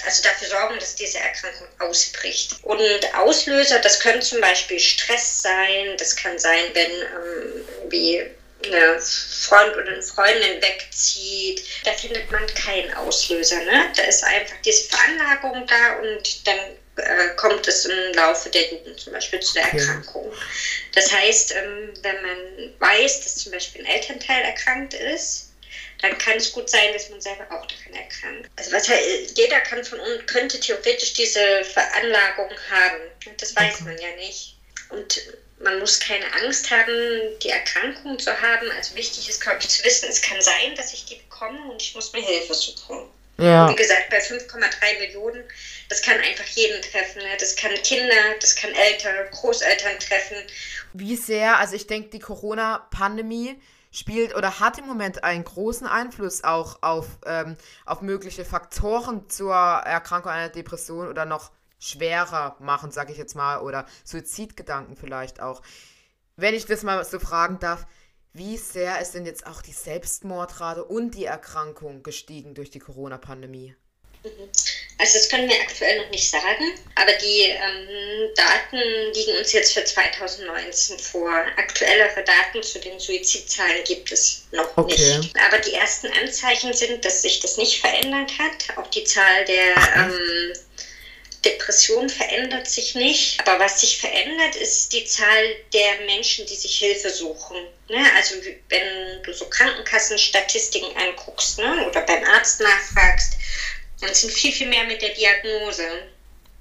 also 0.04 0.23
dafür 0.23 0.49
sorgen, 0.49 0.78
dass 0.78 0.95
diese 0.95 1.19
Erkrankung 1.19 1.66
ausbricht. 1.78 2.57
Und 2.62 3.14
Auslöser, 3.14 3.78
das 3.80 4.00
können 4.00 4.23
zum 4.23 4.40
Beispiel 4.40 4.78
Stress 4.78 5.42
sein, 5.42 5.97
das 5.99 6.16
kann 6.16 6.38
sein, 6.38 6.64
wenn 6.75 6.90
ähm, 6.90 7.64
wie 7.88 8.23
eine 8.64 9.00
Freund 9.00 9.75
oder 9.75 9.92
eine 9.92 10.02
Freundin 10.02 10.61
wegzieht, 10.62 11.64
da 11.85 11.92
findet 11.92 12.30
man 12.30 12.47
keinen 12.54 12.92
Auslöser. 12.95 13.57
Ne? 13.64 13.90
Da 13.97 14.02
ist 14.02 14.23
einfach 14.25 14.57
diese 14.64 14.88
Veranlagung 14.88 15.66
da 15.66 15.99
und 16.00 16.47
dann 16.47 16.59
äh, 16.97 17.35
kommt 17.37 17.66
es 17.66 17.87
im 17.87 18.12
Laufe 18.14 18.50
der 18.50 18.71
Jugend 18.71 19.00
zum 19.00 19.12
Beispiel 19.12 19.40
zu 19.40 19.54
der 19.54 19.64
Erkrankung. 19.64 20.33
Das 20.95 21.11
heißt, 21.11 21.54
ähm, 21.54 21.95
wenn 22.02 22.23
man 22.23 22.75
weiß, 22.78 23.21
dass 23.21 23.37
zum 23.37 23.52
Beispiel 23.52 23.83
ein 23.83 23.87
Elternteil 23.87 24.42
erkrankt 24.42 24.95
ist, 24.95 25.50
dann 26.02 26.16
kann 26.19 26.37
es 26.37 26.52
gut 26.52 26.69
sein, 26.71 26.92
dass 26.92 27.11
man 27.11 27.21
selber 27.21 27.45
auch 27.45 27.66
daran 27.66 27.95
erkrankt. 27.95 28.50
Also 28.57 28.73
was 28.73 28.88
jeder 29.35 29.61
kann 29.61 29.85
von 29.85 30.00
uns, 30.00 30.26
könnte 30.26 30.59
theoretisch 30.59 31.12
diese 31.12 31.64
Veranlagung 31.64 32.50
haben. 32.71 33.00
Das 33.38 33.54
weiß 33.54 33.80
man 33.80 33.99
ja 33.99 34.14
nicht. 34.16 34.57
Und 34.88 35.21
man 35.61 35.78
muss 35.78 36.00
keine 36.00 36.25
Angst 36.42 36.71
haben, 36.71 37.38
die 37.42 37.50
Erkrankung 37.50 38.19
zu 38.19 38.30
haben. 38.40 38.71
Also 38.76 38.95
wichtig 38.95 39.28
ist, 39.28 39.40
glaube 39.40 39.59
ich, 39.61 39.69
zu 39.69 39.85
wissen, 39.85 40.09
es 40.09 40.23
kann 40.23 40.40
sein, 40.40 40.75
dass 40.75 40.92
ich 40.92 41.04
die 41.04 41.16
bekomme 41.16 41.71
und 41.71 41.83
ich 41.83 41.95
muss 41.95 42.12
mir 42.12 42.23
Hilfe 42.23 42.54
suchen. 42.54 43.09
Ja. 43.38 43.71
wie 43.71 43.76
gesagt, 43.76 44.11
bei 44.11 44.19
5,3 44.19 44.99
Millionen, 44.99 45.42
das 45.88 46.02
kann 46.02 46.19
einfach 46.19 46.45
jeden 46.45 46.83
treffen. 46.83 47.23
Ne? 47.23 47.37
Das 47.38 47.57
kann 47.57 47.73
Kinder, 47.83 48.35
das 48.38 48.54
kann 48.54 48.75
Eltern, 48.75 49.14
Großeltern 49.30 49.99
treffen. 49.99 50.37
Wie 50.92 51.16
sehr, 51.16 51.59
also 51.59 51.75
ich 51.75 51.87
denke, 51.87 52.11
die 52.11 52.19
Corona-Pandemie 52.19 53.57
spielt 53.90 54.35
oder 54.37 54.61
hat 54.61 54.78
im 54.78 54.87
Moment 54.87 55.25
einen 55.25 55.44
großen 55.44 55.87
Einfluss 55.87 56.44
auch 56.44 56.82
auf, 56.82 57.18
ähm, 57.26 57.56
auf 57.87 58.02
mögliche 58.02 58.44
Faktoren 58.44 59.28
zur 59.28 59.54
Erkrankung 59.54 60.30
einer 60.30 60.49
Depression 60.49 61.09
oder 61.09 61.25
noch 61.25 61.50
schwerer 61.78 62.56
machen, 62.61 62.90
sage 62.92 63.12
ich 63.12 63.18
jetzt 63.18 63.35
mal, 63.35 63.61
oder 63.61 63.87
Suizidgedanken 64.04 64.97
vielleicht 64.97 65.40
auch. 65.40 65.62
Wenn 66.37 66.54
ich 66.54 66.66
das 66.66 66.82
mal 66.82 67.04
so 67.04 67.18
fragen 67.18 67.59
darf, 67.59 67.87
wie 68.32 68.56
sehr 68.59 69.00
ist 69.00 69.14
denn 69.14 69.26
jetzt 69.26 69.47
auch 69.47 69.61
die 69.61 69.73
Selbstmordrate 69.73 70.85
und 70.85 71.16
die 71.16 71.25
Erkrankung 71.25 72.02
gestiegen 72.02 72.54
durch 72.54 72.70
die 72.70 72.78
Corona-Pandemie? 72.78 73.75
Also 75.00 75.14
das 75.14 75.30
können 75.30 75.49
wir 75.49 75.59
aktuell 75.59 75.99
noch 76.02 76.11
nicht 76.11 76.28
sagen, 76.28 76.78
aber 76.95 77.12
die 77.14 77.45
ähm, 77.45 78.28
Daten 78.37 78.76
liegen 79.14 79.38
uns 79.38 79.52
jetzt 79.52 79.73
für 79.73 79.83
2019 79.83 80.99
vor. 80.99 81.30
Aktuellere 81.57 82.23
Daten 82.23 82.62
zu 82.62 82.78
den 82.80 83.00
Suizidzahlen 83.00 83.83
gibt 83.85 84.12
es 84.12 84.42
noch 84.52 84.76
okay. 84.76 85.16
nicht. 85.16 85.35
Aber 85.47 85.59
die 85.59 85.73
ersten 85.73 86.09
Anzeichen 86.09 86.75
sind, 86.75 87.02
dass 87.02 87.23
sich 87.23 87.40
das 87.40 87.57
nicht 87.57 87.80
verändert 87.80 88.30
hat. 88.38 88.76
Auch 88.76 88.88
die 88.88 89.04
Zahl 89.04 89.47
der 89.47 89.75
ähm, 89.97 90.52
Depression 91.47 92.11
verändert 92.11 92.69
sich 92.69 92.95
nicht. 92.95 93.40
Aber 93.40 93.59
was 93.59 93.80
sich 93.80 93.99
verändert, 93.99 94.57
ist 94.57 94.92
die 94.92 95.07
Zahl 95.07 95.57
der 95.73 96.00
Menschen, 96.04 96.45
die 96.45 96.57
sich 96.57 96.78
Hilfe 96.78 97.09
suchen. 97.09 97.57
Ne? 97.88 98.04
Also 98.16 98.35
wenn 98.69 99.23
du 99.23 99.33
so 99.33 99.47
Krankenkassenstatistiken 99.47 100.95
anguckst 100.95 101.59
ne? 101.59 101.88
oder 101.88 102.02
beim 102.02 102.23
Arzt 102.25 102.61
nachfragst, 102.61 103.38
dann 104.00 104.14
sind 104.14 104.33
viel, 104.33 104.52
viel 104.52 104.69
mehr 104.69 104.85
mit 104.85 105.02
der 105.02 105.11
Diagnose. 105.11 105.85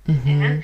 Mhm. 0.05 0.41
Ja? 0.43 0.63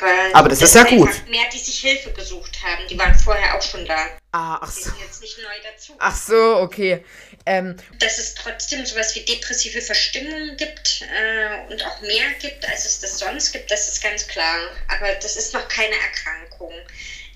Aber, 0.00 0.36
Aber 0.38 0.48
das, 0.48 0.60
das 0.60 0.70
ist 0.70 0.74
ja 0.76 0.84
gut. 0.84 1.28
Mehr, 1.28 1.46
die 1.52 1.58
sich 1.58 1.80
Hilfe 1.80 2.12
gesucht 2.12 2.56
haben, 2.62 2.86
die 2.88 2.98
waren 2.98 3.14
vorher 3.18 3.56
auch 3.56 3.62
schon 3.62 3.84
da. 3.84 4.08
Ah, 4.32 4.58
ach 4.60 4.70
so. 4.70 4.78
Die 4.78 4.84
sind 4.90 5.00
jetzt 5.00 5.20
nicht 5.20 5.38
neu 5.38 5.70
dazu. 5.72 5.94
Ach 5.98 6.16
so, 6.16 6.56
okay. 6.58 7.04
Ähm, 7.46 7.76
Dass 7.98 8.18
es 8.18 8.34
trotzdem 8.34 8.84
sowas 8.86 9.14
wie 9.16 9.24
depressive 9.24 9.80
Verstimmungen 9.80 10.56
gibt 10.56 11.02
äh, 11.02 11.72
und 11.72 11.84
auch 11.84 12.00
mehr 12.02 12.30
gibt, 12.40 12.68
als 12.68 12.84
es 12.84 13.00
das 13.00 13.18
sonst 13.18 13.52
gibt, 13.52 13.70
das 13.70 13.88
ist 13.88 14.02
ganz 14.02 14.26
klar. 14.28 14.70
Aber 14.88 15.14
das 15.14 15.36
ist 15.36 15.54
noch 15.54 15.66
keine 15.68 15.94
Erkrankung. 15.94 16.72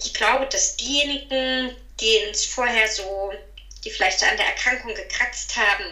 Ich 0.05 0.15
glaube, 0.15 0.47
dass 0.47 0.77
diejenigen, 0.77 1.75
die 2.01 2.27
uns 2.29 2.45
vorher 2.45 2.89
so, 2.89 3.33
die 3.85 3.91
vielleicht 3.91 4.21
so 4.21 4.27
an 4.27 4.37
der 4.37 4.47
Erkrankung 4.47 4.95
gekratzt 4.95 5.57
haben, 5.57 5.85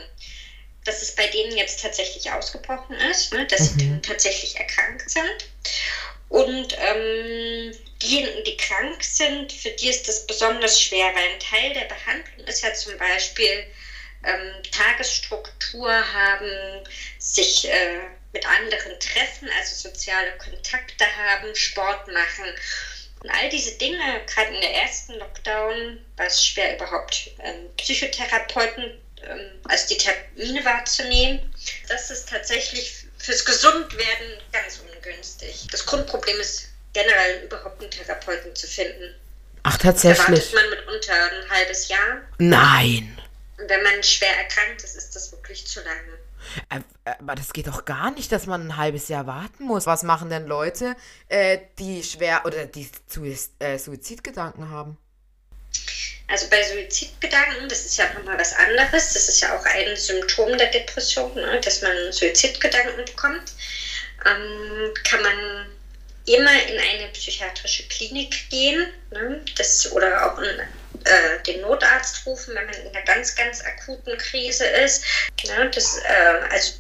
dass 0.84 1.02
es 1.02 1.14
bei 1.14 1.26
denen 1.26 1.56
jetzt 1.56 1.80
tatsächlich 1.80 2.30
ausgebrochen 2.30 2.96
ist, 3.10 3.32
ne, 3.32 3.46
dass 3.46 3.72
mhm. 3.72 3.78
sie 3.78 4.00
tatsächlich 4.02 4.56
erkrankt 4.56 5.10
sind. 5.10 5.50
Und 6.28 6.76
ähm, 6.78 7.74
diejenigen, 8.00 8.44
die 8.44 8.56
krank 8.56 9.02
sind, 9.02 9.52
für 9.52 9.70
die 9.70 9.88
ist 9.88 10.06
das 10.06 10.26
besonders 10.26 10.80
schwer, 10.80 11.12
weil 11.14 11.28
ein 11.32 11.40
Teil 11.40 11.74
der 11.74 11.86
Behandlung 11.86 12.46
ist 12.46 12.62
ja 12.62 12.72
zum 12.72 12.96
Beispiel 12.98 13.66
ähm, 14.24 14.62
Tagesstruktur 14.70 15.90
haben, 15.90 16.84
sich 17.18 17.68
äh, 17.68 17.98
mit 18.32 18.46
anderen 18.46 18.98
treffen, 19.00 19.48
also 19.58 19.88
soziale 19.88 20.36
Kontakte 20.38 21.04
haben, 21.16 21.54
Sport 21.56 22.06
machen. 22.08 22.44
Und 23.22 23.30
all 23.30 23.48
diese 23.50 23.76
Dinge, 23.76 24.22
gerade 24.26 24.54
in 24.54 24.60
der 24.60 24.74
ersten 24.74 25.14
Lockdown, 25.14 25.98
war 26.16 26.26
es 26.26 26.46
schwer 26.46 26.76
überhaupt 26.76 27.30
ähm, 27.42 27.68
Psychotherapeuten 27.76 29.00
als 29.68 29.86
die 29.86 29.96
Termine 29.96 30.64
wahrzunehmen. 30.64 31.52
Das 31.88 32.10
ist 32.10 32.28
tatsächlich 32.28 33.06
fürs 33.18 33.44
Gesundwerden 33.44 34.38
ganz 34.52 34.80
ungünstig. 34.94 35.66
Das 35.70 35.84
Grundproblem 35.84 36.40
ist 36.40 36.68
generell 36.92 37.44
überhaupt 37.44 37.80
einen 37.80 37.90
Therapeuten 37.90 38.54
zu 38.54 38.66
finden. 38.66 39.14
Ach, 39.62 39.76
tatsächlich. 39.76 40.26
Da 40.26 40.32
wartet 40.32 40.54
man 40.54 40.70
mitunter 40.70 41.12
ein 41.14 41.50
halbes 41.50 41.88
Jahr. 41.88 42.22
Nein. 42.38 43.18
Und 43.58 43.68
wenn 43.68 43.82
man 43.82 44.02
schwer 44.02 44.36
erkrankt 44.38 44.82
ist, 44.82 44.96
ist 44.96 45.14
das 45.14 45.32
wirklich 45.32 45.66
zu 45.66 45.80
lange. 45.80 46.18
Äh, 46.70 46.80
aber 47.18 47.34
das 47.34 47.52
geht 47.52 47.66
doch 47.66 47.84
gar 47.84 48.10
nicht, 48.10 48.32
dass 48.32 48.46
man 48.46 48.68
ein 48.68 48.76
halbes 48.76 49.08
Jahr 49.08 49.26
warten 49.26 49.64
muss. 49.64 49.86
Was 49.86 50.02
machen 50.02 50.30
denn 50.30 50.46
Leute, 50.46 50.96
äh, 51.28 51.58
die 51.78 52.02
schwer 52.02 52.46
oder 52.46 52.64
die 52.64 52.88
äh, 53.58 53.78
Suizidgedanken 53.78 54.70
haben? 54.70 54.96
Also 56.30 56.48
bei 56.48 56.62
Suizidgedanken, 56.62 57.68
das 57.68 57.86
ist 57.86 57.96
ja 57.96 58.12
nochmal 58.14 58.38
was 58.38 58.54
anderes. 58.54 59.12
Das 59.12 59.28
ist 59.28 59.40
ja 59.40 59.56
auch 59.58 59.64
ein 59.64 59.96
Symptom 59.96 60.56
der 60.56 60.68
Depression, 60.68 61.34
ne? 61.34 61.60
dass 61.60 61.82
man 61.82 62.12
Suizidgedanken 62.12 63.04
bekommt. 63.04 63.52
Ähm, 64.24 64.94
kann 65.04 65.22
man 65.22 65.66
immer 66.26 66.52
in 66.68 66.78
eine 66.78 67.08
psychiatrische 67.12 67.88
Klinik 67.88 68.48
gehen 68.50 68.92
ne? 69.10 69.40
das, 69.56 69.90
oder 69.90 70.32
auch 70.32 70.38
in, 70.38 70.60
äh, 71.04 71.42
den 71.46 71.62
Notarzt 71.62 72.24
rufen, 72.26 72.54
wenn 72.54 72.66
man 72.66 72.74
in 72.74 72.94
einer 72.94 73.04
ganz, 73.04 73.34
ganz 73.34 73.62
akuten 73.62 74.16
Krise 74.18 74.66
ist. 74.66 75.04
Ne? 75.46 75.68
Das, 75.74 75.98
äh, 75.98 76.48
also, 76.50 76.74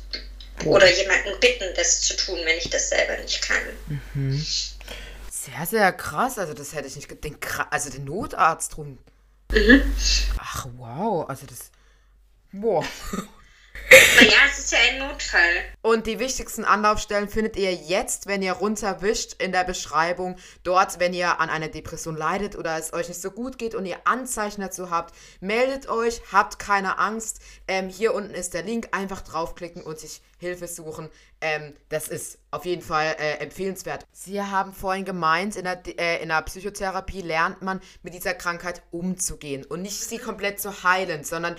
oder 0.64 0.88
jemanden 0.90 1.40
bitten, 1.40 1.74
das 1.74 2.02
zu 2.02 2.16
tun, 2.16 2.38
wenn 2.44 2.58
ich 2.58 2.70
das 2.70 2.90
selber 2.90 3.16
nicht 3.16 3.42
kann. 3.42 3.62
Mhm. 4.14 4.46
Sehr, 5.30 5.66
sehr 5.66 5.92
krass. 5.92 6.38
Also 6.38 6.52
das 6.52 6.74
hätte 6.74 6.86
ich 6.86 6.96
nicht 6.96 7.08
gedacht. 7.08 7.66
Also 7.70 7.90
den 7.90 8.04
Notarzt 8.04 8.76
rum. 8.76 8.98
Mhm. 9.52 9.82
Ach, 10.38 10.66
wow. 10.76 11.28
Also 11.28 11.46
das. 11.46 11.70
Boah. 12.52 12.84
Naja, 14.16 14.36
es 14.50 14.58
ist 14.58 14.72
ja 14.72 14.78
ein 14.90 14.98
Notfall. 14.98 15.64
Und 15.82 16.06
die 16.06 16.18
wichtigsten 16.18 16.64
Anlaufstellen 16.64 17.28
findet 17.28 17.56
ihr 17.56 17.72
jetzt, 17.72 18.26
wenn 18.26 18.42
ihr 18.42 18.52
runterwischt, 18.52 19.42
in 19.42 19.52
der 19.52 19.64
Beschreibung. 19.64 20.36
Dort, 20.62 21.00
wenn 21.00 21.14
ihr 21.14 21.40
an 21.40 21.50
einer 21.50 21.68
Depression 21.68 22.16
leidet 22.16 22.56
oder 22.56 22.76
es 22.78 22.92
euch 22.92 23.08
nicht 23.08 23.20
so 23.20 23.30
gut 23.30 23.58
geht 23.58 23.74
und 23.74 23.86
ihr 23.86 23.98
Anzeichen 24.04 24.60
dazu 24.60 24.90
habt, 24.90 25.14
meldet 25.40 25.88
euch, 25.88 26.20
habt 26.32 26.58
keine 26.58 26.98
Angst. 26.98 27.40
Ähm, 27.66 27.88
hier 27.88 28.14
unten 28.14 28.34
ist 28.34 28.54
der 28.54 28.62
Link. 28.62 28.88
Einfach 28.92 29.22
draufklicken 29.22 29.82
und 29.82 29.98
sich 29.98 30.22
Hilfe 30.40 30.68
suchen. 30.68 31.08
Ähm, 31.40 31.74
das 31.88 32.08
ist 32.08 32.38
auf 32.50 32.64
jeden 32.64 32.82
Fall 32.82 33.16
äh, 33.18 33.38
empfehlenswert. 33.38 34.06
Sie 34.12 34.40
haben 34.42 34.72
vorhin 34.72 35.04
gemeint, 35.04 35.56
in 35.56 35.64
der, 35.64 35.80
äh, 35.98 36.22
in 36.22 36.28
der 36.28 36.42
Psychotherapie 36.42 37.22
lernt 37.22 37.62
man 37.62 37.80
mit 38.02 38.14
dieser 38.14 38.34
Krankheit 38.34 38.82
umzugehen 38.90 39.64
und 39.64 39.82
nicht 39.82 40.00
sie 40.00 40.18
komplett 40.18 40.60
zu 40.60 40.82
heilen, 40.82 41.24
sondern 41.24 41.56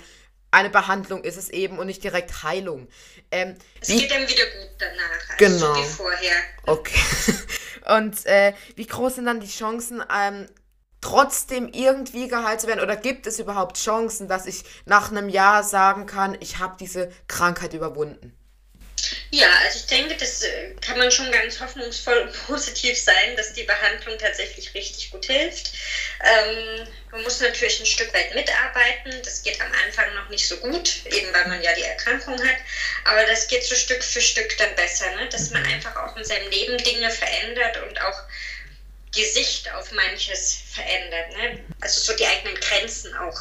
eine 0.51 0.69
Behandlung 0.69 1.23
ist 1.23 1.37
es 1.37 1.49
eben 1.49 1.79
und 1.79 1.87
nicht 1.87 2.03
direkt 2.03 2.43
Heilung. 2.43 2.87
Ähm, 3.31 3.55
es 3.79 3.89
wie, 3.89 3.99
geht 3.99 4.11
dann 4.11 4.27
wieder 4.27 4.45
gut 4.45 4.69
danach, 4.77 5.29
also 5.29 5.37
genau. 5.37 5.73
so 5.73 5.81
wie 5.81 5.87
vorher. 5.87 6.35
Okay. 6.65 6.99
Und 7.95 8.25
äh, 8.27 8.53
wie 8.75 8.85
groß 8.85 9.15
sind 9.15 9.25
dann 9.25 9.39
die 9.39 9.49
Chancen, 9.49 10.03
ähm, 10.15 10.47
trotzdem 11.01 11.67
irgendwie 11.73 12.27
geheilt 12.27 12.61
zu 12.61 12.67
werden? 12.67 12.79
Oder 12.79 12.95
gibt 12.95 13.25
es 13.25 13.39
überhaupt 13.39 13.77
Chancen, 13.77 14.27
dass 14.27 14.45
ich 14.45 14.63
nach 14.85 15.11
einem 15.11 15.29
Jahr 15.29 15.63
sagen 15.63 16.05
kann, 16.05 16.37
ich 16.39 16.59
habe 16.59 16.77
diese 16.79 17.11
Krankheit 17.27 17.73
überwunden? 17.73 18.37
Ja, 19.31 19.49
also 19.63 19.79
ich 19.79 19.85
denke, 19.85 20.15
das 20.15 20.41
äh, 20.43 20.73
kann 20.81 20.97
man 20.97 21.11
schon 21.11 21.31
ganz 21.31 21.59
hoffnungsvoll 21.59 22.17
und 22.19 22.33
positiv 22.47 22.97
sein, 22.99 23.35
dass 23.37 23.53
die 23.53 23.63
Behandlung 23.63 24.17
tatsächlich 24.17 24.73
richtig 24.73 25.11
gut 25.11 25.25
hilft. 25.25 25.71
Ähm, 26.23 26.87
man 27.11 27.23
muss 27.23 27.39
natürlich 27.39 27.79
ein 27.79 27.85
Stück 27.85 28.13
weit 28.13 28.33
mitarbeiten. 28.33 29.21
Das 29.23 29.43
geht 29.43 29.59
am 29.61 29.71
Anfang 29.85 30.13
noch 30.15 30.29
nicht 30.29 30.47
so 30.47 30.57
gut, 30.57 31.05
eben 31.05 31.33
weil 31.33 31.47
man 31.47 31.61
ja 31.61 31.73
die 31.75 31.83
Erkrankung 31.83 32.39
hat. 32.39 32.57
Aber 33.05 33.25
das 33.25 33.47
geht 33.47 33.63
so 33.63 33.75
Stück 33.75 34.03
für 34.03 34.21
Stück 34.21 34.57
dann 34.57 34.75
besser, 34.75 35.09
ne? 35.15 35.27
dass 35.29 35.49
man 35.51 35.63
mhm. 35.63 35.73
einfach 35.73 35.95
auch 35.95 36.15
in 36.17 36.23
seinem 36.23 36.49
Leben 36.49 36.77
Dinge 36.77 37.09
verändert 37.09 37.77
und 37.83 38.01
auch 38.01 38.23
die 39.15 39.25
Sicht 39.25 39.71
auf 39.73 39.91
manches 39.91 40.59
verändert. 40.73 41.31
Ne? 41.33 41.59
Also 41.81 41.99
so 41.99 42.15
die 42.15 42.25
eigenen 42.25 42.55
Grenzen 42.59 43.13
auch 43.15 43.39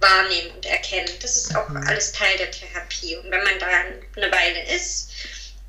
wahrnehmen 0.00 0.50
und 0.56 0.66
erkennen. 0.66 1.10
Das 1.20 1.36
ist 1.36 1.54
auch 1.56 1.68
mhm. 1.68 1.76
alles 1.86 2.12
Teil 2.12 2.36
der 2.38 2.50
Therapie. 2.50 3.16
Und 3.16 3.30
wenn 3.30 3.42
man 3.42 3.58
da 3.58 3.66
eine 3.66 4.32
Weile 4.32 4.74
ist, 4.74 5.10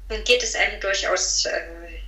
dann 0.10 0.24
geht 0.24 0.44
es 0.44 0.56
einem 0.56 0.80
durchaus 0.80 1.46
äh, 1.46 1.62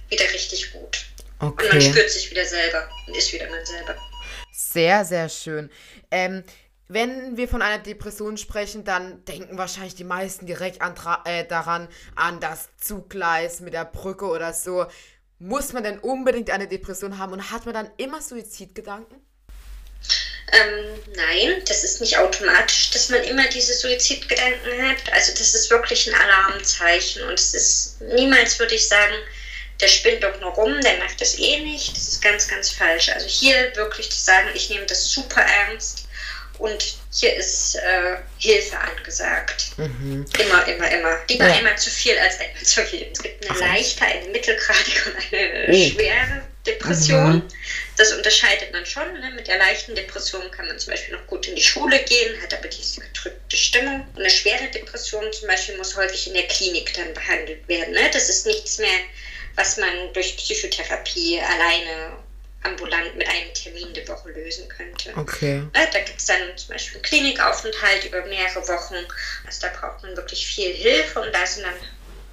wieder 0.09 0.25
richtig 0.33 0.71
gut. 0.73 1.05
Okay. 1.39 1.65
Und 1.65 1.73
man 1.73 1.81
spürt 1.81 2.09
sich 2.09 2.29
wieder 2.31 2.45
selber 2.45 2.89
und 3.07 3.15
ist 3.15 3.31
wieder 3.33 3.49
man 3.49 3.65
selber. 3.65 3.95
Sehr, 4.51 5.05
sehr 5.05 5.29
schön. 5.29 5.69
Ähm, 6.09 6.43
wenn 6.87 7.35
wir 7.35 7.47
von 7.47 7.61
einer 7.61 7.83
Depression 7.83 8.37
sprechen, 8.37 8.85
dann 8.85 9.23
denken 9.25 9.57
wahrscheinlich 9.57 9.95
die 9.95 10.03
meisten 10.03 10.45
direkt 10.45 10.81
an, 10.81 10.95
äh, 11.25 11.45
daran, 11.45 11.89
an 12.15 12.39
das 12.39 12.69
Zuggleis 12.77 13.59
mit 13.59 13.73
der 13.73 13.85
Brücke 13.85 14.25
oder 14.25 14.53
so. 14.53 14.85
Muss 15.39 15.73
man 15.73 15.83
denn 15.83 15.99
unbedingt 15.99 16.49
eine 16.49 16.67
Depression 16.67 17.17
haben 17.17 17.33
und 17.33 17.51
hat 17.51 17.65
man 17.65 17.73
dann 17.73 17.91
immer 17.97 18.21
Suizidgedanken? 18.21 19.26
Ähm, 20.53 20.99
nein, 21.15 21.61
das 21.65 21.83
ist 21.83 21.99
nicht 21.99 22.17
automatisch, 22.17 22.91
dass 22.91 23.09
man 23.09 23.23
immer 23.23 23.47
diese 23.49 23.73
Suizidgedanken 23.73 24.87
hat. 24.87 25.11
Also 25.11 25.33
das 25.33 25.53
ist 25.53 25.69
wirklich 25.69 26.07
ein 26.07 26.15
Alarmzeichen 26.15 27.23
und 27.23 27.37
es 27.37 27.53
ist 27.53 28.01
niemals, 28.01 28.57
würde 28.57 28.75
ich 28.75 28.87
sagen, 28.87 29.15
der 29.81 29.87
spinnt 29.89 30.23
doch 30.23 30.39
nur 30.39 30.51
rum, 30.51 30.79
der 30.81 30.97
macht 30.97 31.19
das 31.19 31.37
eh 31.37 31.59
nicht. 31.59 31.95
Das 31.95 32.07
ist 32.07 32.21
ganz, 32.21 32.47
ganz 32.47 32.69
falsch. 32.69 33.09
Also 33.09 33.27
hier 33.27 33.75
wirklich 33.75 34.09
zu 34.09 34.19
sagen, 34.19 34.49
ich 34.53 34.69
nehme 34.69 34.85
das 34.85 35.11
super 35.11 35.41
ernst 35.41 36.07
und 36.59 36.97
hier 37.11 37.35
ist 37.35 37.75
äh, 37.75 38.17
Hilfe 38.39 38.77
angesagt. 38.79 39.71
Mhm. 39.77 40.25
Immer, 40.39 40.67
immer, 40.67 40.89
immer. 40.89 41.19
Lieber 41.29 41.47
ja. 41.47 41.55
einmal 41.55 41.77
zu 41.77 41.89
viel 41.89 42.17
als 42.17 42.39
einmal 42.39 42.63
zu 42.63 42.83
viel. 42.85 43.07
Es 43.11 43.21
gibt 43.21 43.49
eine 43.49 43.59
leichte, 43.59 44.05
eine 44.05 44.29
mittelgradige 44.29 45.11
und 45.11 45.33
eine 45.33 45.65
oh. 45.67 45.89
schwere 45.89 46.41
Depression. 46.67 47.35
Mhm. 47.35 47.43
Das 47.97 48.13
unterscheidet 48.13 48.71
man 48.71 48.85
schon. 48.85 49.13
Ne? 49.19 49.31
Mit 49.35 49.47
der 49.47 49.57
leichten 49.57 49.95
Depression 49.95 50.49
kann 50.51 50.67
man 50.67 50.77
zum 50.77 50.91
Beispiel 50.91 51.15
noch 51.15 51.25
gut 51.27 51.47
in 51.47 51.55
die 51.55 51.63
Schule 51.63 51.99
gehen, 52.03 52.41
hat 52.41 52.53
aber 52.53 52.67
diese 52.67 53.01
gedrückte 53.01 53.57
Stimmung. 53.57 54.05
Und 54.13 54.19
eine 54.19 54.29
schwere 54.29 54.67
Depression 54.67 55.31
zum 55.33 55.47
Beispiel 55.47 55.77
muss 55.77 55.95
häufig 55.95 56.27
in 56.27 56.33
der 56.33 56.47
Klinik 56.47 56.93
dann 56.93 57.13
behandelt 57.13 57.67
werden. 57.67 57.93
Ne? 57.93 58.09
Das 58.13 58.29
ist 58.29 58.45
nichts 58.45 58.77
mehr, 58.77 58.99
was 59.55 59.77
man 59.77 60.13
durch 60.13 60.37
Psychotherapie 60.37 61.39
alleine 61.39 62.17
ambulant 62.63 63.15
mit 63.15 63.27
einem 63.27 63.53
Termin 63.53 63.93
die 63.93 64.07
Woche 64.07 64.29
lösen 64.29 64.67
könnte. 64.67 65.13
Okay. 65.15 65.59
Ne? 65.73 65.89
Da 65.91 65.99
gibt 65.99 66.19
es 66.19 66.25
dann 66.25 66.57
zum 66.57 66.69
Beispiel 66.73 66.95
einen 66.95 67.03
Klinikaufenthalt 67.03 68.05
über 68.05 68.25
mehrere 68.25 68.67
Wochen. 68.67 68.95
Also 69.45 69.61
da 69.61 69.69
braucht 69.69 70.03
man 70.03 70.15
wirklich 70.15 70.45
viel 70.45 70.73
Hilfe 70.73 71.21
und 71.21 71.33
da 71.33 71.45
sind 71.45 71.63
dann 71.63 71.75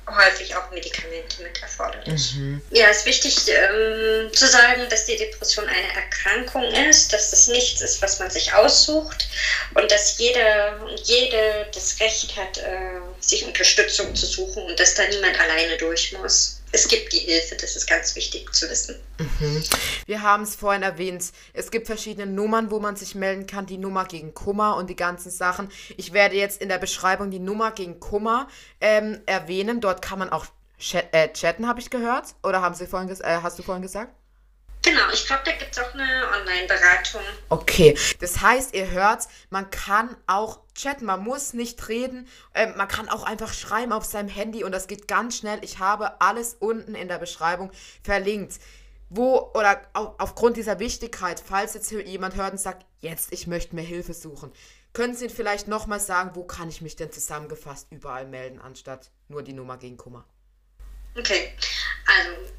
häufig 0.06 0.54
auch 0.54 0.70
Medikamente 0.70 1.42
mit 1.42 1.60
erforderlich. 1.62 2.34
Mhm. 2.34 2.60
Ja, 2.70 2.88
es 2.88 2.98
ist 2.98 3.06
wichtig 3.06 3.36
ähm, 3.48 4.32
zu 4.32 4.46
sagen, 4.46 4.82
dass 4.90 5.06
die 5.06 5.16
Depression 5.16 5.66
eine 5.66 5.94
Erkrankung 5.94 6.64
ist, 6.88 7.12
dass 7.12 7.30
das 7.30 7.48
nichts 7.48 7.80
ist, 7.80 8.02
was 8.02 8.18
man 8.18 8.30
sich 8.30 8.52
aussucht 8.52 9.28
und 9.74 9.90
dass 9.90 10.18
jeder 10.18 10.80
und 10.82 11.00
jede 11.00 11.66
das 11.72 11.98
Recht 12.00 12.36
hat, 12.36 12.58
äh, 12.58 13.00
sich 13.20 13.44
Unterstützung 13.44 14.14
zu 14.14 14.26
suchen 14.26 14.64
und 14.64 14.78
dass 14.78 14.94
da 14.94 15.06
niemand 15.08 15.38
alleine 15.40 15.76
durch 15.78 16.12
muss 16.12 16.60
es 16.74 16.88
gibt 16.88 17.12
die 17.12 17.18
Hilfe, 17.18 17.54
das 17.54 17.76
ist 17.76 17.86
ganz 17.88 18.16
wichtig 18.16 18.52
zu 18.52 18.68
wissen. 18.68 18.96
Mhm. 19.18 19.62
Wir 20.06 20.22
haben 20.22 20.42
es 20.42 20.56
vorhin 20.56 20.82
erwähnt, 20.82 21.32
es 21.52 21.70
gibt 21.70 21.86
verschiedene 21.86 22.26
Nummern, 22.26 22.72
wo 22.72 22.80
man 22.80 22.96
sich 22.96 23.14
melden 23.14 23.46
kann, 23.46 23.66
die 23.66 23.78
Nummer 23.78 24.06
gegen 24.06 24.34
Kummer 24.34 24.76
und 24.76 24.90
die 24.90 24.96
ganzen 24.96 25.30
Sachen. 25.30 25.70
Ich 25.96 26.12
werde 26.12 26.34
jetzt 26.34 26.60
in 26.60 26.68
der 26.68 26.78
Beschreibung 26.78 27.30
die 27.30 27.38
Nummer 27.38 27.70
gegen 27.70 28.00
Kummer 28.00 28.48
ähm, 28.80 29.20
erwähnen. 29.26 29.80
Dort 29.80 30.02
kann 30.02 30.18
man 30.18 30.30
auch 30.30 30.46
äh, 31.12 31.32
chatten, 31.32 31.68
habe 31.68 31.78
ich 31.78 31.90
gehört. 31.90 32.34
Oder 32.42 32.60
haben 32.60 32.74
Sie 32.74 32.88
vorhin 32.88 33.08
äh, 33.08 33.38
hast 33.40 33.56
du 33.58 33.62
vorhin 33.62 33.82
gesagt? 33.82 34.12
Genau, 34.84 35.08
ich 35.14 35.26
glaube, 35.26 35.42
da 35.46 35.52
gibt 35.52 35.74
es 35.74 35.82
auch 35.82 35.94
eine 35.94 36.28
Online-Beratung. 36.38 37.22
Okay, 37.48 37.96
das 38.20 38.42
heißt, 38.42 38.74
ihr 38.74 38.90
hört, 38.90 39.26
man 39.48 39.70
kann 39.70 40.14
auch 40.26 40.60
chatten, 40.74 41.06
man 41.06 41.24
muss 41.24 41.54
nicht 41.54 41.88
reden, 41.88 42.28
äh, 42.52 42.66
man 42.66 42.86
kann 42.86 43.08
auch 43.08 43.22
einfach 43.22 43.54
schreiben 43.54 43.92
auf 43.92 44.04
seinem 44.04 44.28
Handy 44.28 44.62
und 44.62 44.72
das 44.72 44.86
geht 44.86 45.08
ganz 45.08 45.38
schnell. 45.38 45.58
Ich 45.64 45.78
habe 45.78 46.20
alles 46.20 46.56
unten 46.60 46.94
in 46.94 47.08
der 47.08 47.18
Beschreibung 47.18 47.72
verlinkt. 48.02 48.60
Wo 49.08 49.50
oder 49.54 49.80
auf, 49.94 50.14
aufgrund 50.18 50.58
dieser 50.58 50.78
Wichtigkeit, 50.78 51.42
falls 51.44 51.72
jetzt 51.72 51.90
jemand 51.90 52.36
hört 52.36 52.52
und 52.52 52.58
sagt, 52.58 52.84
jetzt, 53.00 53.32
ich 53.32 53.46
möchte 53.46 53.74
mir 53.74 53.82
Hilfe 53.82 54.12
suchen, 54.12 54.52
können 54.92 55.14
Sie 55.14 55.30
vielleicht 55.30 55.66
nochmal 55.66 56.00
sagen, 56.00 56.32
wo 56.34 56.44
kann 56.44 56.68
ich 56.68 56.82
mich 56.82 56.94
denn 56.94 57.10
zusammengefasst 57.10 57.86
überall 57.90 58.26
melden, 58.26 58.60
anstatt 58.60 59.10
nur 59.28 59.42
die 59.42 59.54
Nummer 59.54 59.78
gegen 59.78 59.96
Kummer? 59.96 60.26
Okay, 61.16 61.54
also 62.06 62.52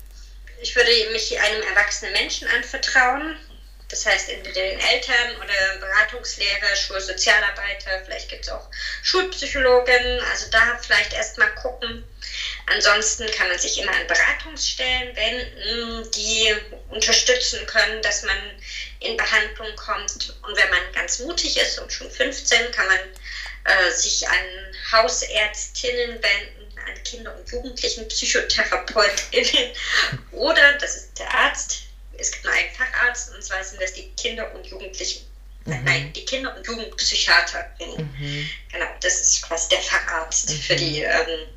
ich 0.62 0.76
würde 0.76 0.92
mich 1.12 1.40
einem 1.40 1.62
erwachsenen 1.64 2.14
Menschen 2.14 2.48
anvertrauen. 2.48 3.38
Das 3.90 4.06
heißt, 4.06 4.30
entweder 4.30 4.62
den 4.62 4.80
Eltern 4.80 5.36
oder 5.38 5.78
Beratungslehrer, 5.80 6.76
Schulsozialarbeiter, 6.76 8.02
vielleicht 8.04 8.30
gibt 8.30 8.44
es 8.44 8.50
auch 8.50 8.68
Schulpsychologen. 9.04 10.22
Also 10.32 10.50
da 10.50 10.78
vielleicht 10.80 11.14
erstmal 11.14 11.54
gucken. 11.56 12.04
Ansonsten 12.66 13.30
kann 13.32 13.48
man 13.48 13.60
sich 13.60 13.80
immer 13.80 13.92
an 13.92 14.08
Beratungsstellen 14.08 15.16
wenden, 15.16 16.12
die 16.12 16.56
unterstützen 16.90 17.66
können, 17.68 18.02
dass 18.02 18.24
man 18.24 18.38
in 19.02 19.18
Behandlung 19.18 19.76
kommt. 19.76 20.36
Und 20.42 20.58
wenn 20.58 20.70
man 20.72 20.92
ganz 20.94 21.20
mutig 21.20 21.56
ist 21.58 21.78
und 21.78 21.94
schon 21.94 22.10
15, 22.10 22.72
kann 22.72 22.88
man 22.88 23.00
äh, 23.66 23.92
sich 23.92 24.28
an 24.28 24.46
Hausärztinnen 24.92 26.22
wenden 26.24 26.65
an 26.86 27.04
Kinder- 27.04 27.36
und 27.36 27.50
Jugendlichen 27.52 28.08
PsychotherapeutInnen 28.08 29.72
oder, 30.32 30.74
das 30.80 30.96
ist 30.96 31.20
der 31.20 31.34
Arzt, 31.34 31.84
es 32.18 32.32
gibt 32.32 32.46
nur 32.46 32.54
einen 32.54 32.74
Facharzt 32.74 33.34
und 33.34 33.44
zwar 33.44 33.64
sind 33.64 33.82
das 33.82 33.94
die 33.94 34.10
Kinder- 34.12 34.54
und 34.54 34.66
Jugendlichen. 34.66 35.26
Mhm. 35.66 35.84
Nein, 35.84 36.14
die 36.14 36.26
Kinder- 36.26 36.56
und 36.56 36.66
Jugendpsychiaterinnen. 36.66 37.98
Mhm. 37.98 38.50
Genau, 38.72 38.86
das 39.02 39.22
ist 39.22 39.42
quasi 39.42 39.70
der 39.70 39.82
Facharzt 39.82 40.50
mhm. 40.50 40.60
für 40.60 40.76
die 40.76 41.02
ähm, 41.02 41.48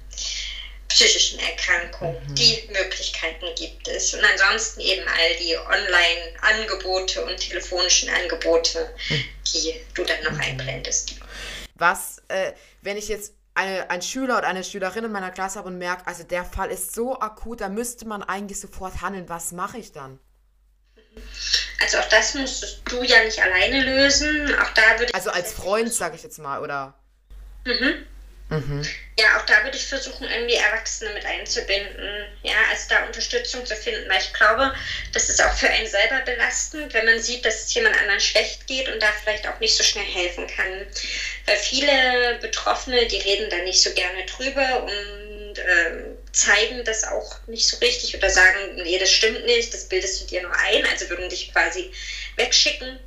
psychischen 0.88 1.38
Erkrankung. 1.38 2.16
Mhm. 2.28 2.34
Die 2.34 2.68
Möglichkeiten 2.72 3.46
gibt 3.56 3.86
es. 3.88 4.14
Und 4.14 4.24
ansonsten 4.24 4.80
eben 4.80 5.06
all 5.06 5.36
die 5.36 5.56
Online-Angebote 5.56 7.24
und 7.24 7.36
telefonischen 7.36 8.08
Angebote, 8.08 8.92
mhm. 9.10 9.24
die 9.52 9.80
du 9.94 10.04
dann 10.04 10.22
noch 10.24 10.38
einblendest. 10.38 11.14
Was, 11.74 12.22
äh, 12.28 12.52
wenn 12.80 12.96
ich 12.96 13.08
jetzt 13.08 13.34
eine, 13.58 13.90
ein 13.90 14.02
Schüler 14.02 14.38
oder 14.38 14.46
eine 14.46 14.62
Schülerin 14.62 15.04
in 15.04 15.12
meiner 15.12 15.30
Klasse 15.30 15.58
habe 15.58 15.68
und 15.68 15.78
merke, 15.78 16.06
also 16.06 16.22
der 16.22 16.44
Fall 16.44 16.70
ist 16.70 16.94
so 16.94 17.20
akut, 17.20 17.60
da 17.60 17.68
müsste 17.68 18.06
man 18.06 18.22
eigentlich 18.22 18.60
sofort 18.60 19.02
handeln. 19.02 19.28
Was 19.28 19.52
mache 19.52 19.78
ich 19.78 19.92
dann? 19.92 20.18
Also 21.82 21.98
auch 21.98 22.08
das 22.08 22.34
musst 22.34 22.82
du 22.84 23.02
ja 23.02 23.24
nicht 23.24 23.42
alleine 23.42 23.82
lösen. 23.82 24.54
Auch 24.60 24.70
da 24.70 24.98
würde 24.98 25.12
Also 25.12 25.30
als 25.30 25.52
Freund, 25.52 25.92
sage 25.92 26.14
ich 26.14 26.22
jetzt 26.22 26.38
mal, 26.38 26.60
oder? 26.60 26.94
Mhm. 27.64 28.06
Mhm. 28.50 28.86
Ja, 29.18 29.36
auch 29.36 29.42
da 29.42 29.64
würde 29.64 29.76
ich 29.76 29.84
versuchen, 29.84 30.26
irgendwie 30.28 30.54
Erwachsene 30.54 31.10
mit 31.10 31.26
einzubinden. 31.26 32.28
Ja, 32.42 32.54
also 32.70 32.86
da 32.88 33.04
Unterstützung 33.04 33.66
zu 33.66 33.74
finden, 33.76 34.08
weil 34.08 34.20
ich 34.20 34.32
glaube, 34.32 34.72
das 35.12 35.28
ist 35.28 35.42
auch 35.42 35.52
für 35.52 35.68
einen 35.68 35.86
selber 35.86 36.20
belastend, 36.20 36.94
wenn 36.94 37.04
man 37.04 37.20
sieht, 37.20 37.44
dass 37.44 37.64
es 37.64 37.74
jemand 37.74 37.96
anderen 37.98 38.20
schlecht 38.20 38.66
geht 38.66 38.88
und 38.88 39.02
da 39.02 39.12
vielleicht 39.12 39.46
auch 39.48 39.58
nicht 39.58 39.74
so 39.74 39.82
schnell 39.82 40.04
helfen 40.06 40.46
kann. 40.46 40.86
Weil 41.46 41.56
viele 41.56 42.38
Betroffene, 42.40 43.06
die 43.06 43.18
reden 43.18 43.50
da 43.50 43.58
nicht 43.58 43.82
so 43.82 43.90
gerne 43.92 44.24
drüber 44.24 44.84
und 44.84 45.58
äh, 45.58 45.90
zeigen 46.32 46.84
das 46.84 47.04
auch 47.04 47.36
nicht 47.46 47.66
so 47.66 47.76
richtig 47.78 48.14
oder 48.14 48.30
sagen, 48.30 48.76
nee, 48.76 48.98
das 48.98 49.10
stimmt 49.10 49.44
nicht, 49.44 49.74
das 49.74 49.84
bildest 49.84 50.20
du 50.20 50.24
dir 50.26 50.42
nur 50.42 50.56
ein, 50.56 50.86
also 50.86 51.08
würden 51.08 51.28
dich 51.28 51.52
quasi 51.52 51.90
wegschicken. 52.36 52.98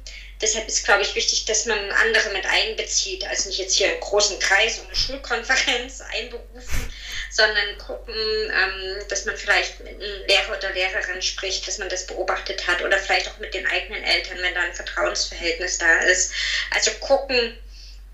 Deshalb 0.42 0.68
ist, 0.68 0.84
glaube 0.84 1.04
ich, 1.04 1.14
wichtig, 1.16 1.46
dass 1.46 1.66
man 1.66 1.92
andere 1.92 2.30
mit 2.30 2.46
einbezieht, 2.46 3.24
also 3.26 3.50
nicht 3.50 3.60
jetzt 3.60 3.76
hier 3.76 3.90
einen 3.90 4.00
großen 4.00 4.40
Kreis 4.40 4.80
und 4.80 4.88
eine 4.88 4.96
Schulkonferenz 4.96 6.02
einberufen, 6.12 6.94
sondern 7.30 7.78
gucken, 7.78 8.16
ähm, 8.16 9.08
dass 9.08 9.26
man 9.26 9.38
vielleicht 9.38 9.80
mit 9.80 9.94
einem 9.94 10.26
Lehrer 10.28 10.58
oder 10.58 10.72
Lehrerin 10.72 11.22
spricht, 11.22 11.68
dass 11.68 11.78
man 11.78 11.90
das 11.90 12.08
beobachtet 12.08 12.66
hat 12.68 12.82
oder 12.82 12.98
vielleicht 12.98 13.30
auch 13.30 13.38
mit 13.38 13.54
den 13.54 13.68
eigenen 13.68 14.04
Eltern, 14.04 14.38
wenn 14.42 14.56
da 14.56 14.62
ein 14.62 14.74
Vertrauensverhältnis 14.74 15.78
da 15.78 16.00
ist. 16.00 16.32
Also 16.72 16.92
gucken, 17.00 17.58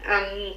ähm, 0.08 0.54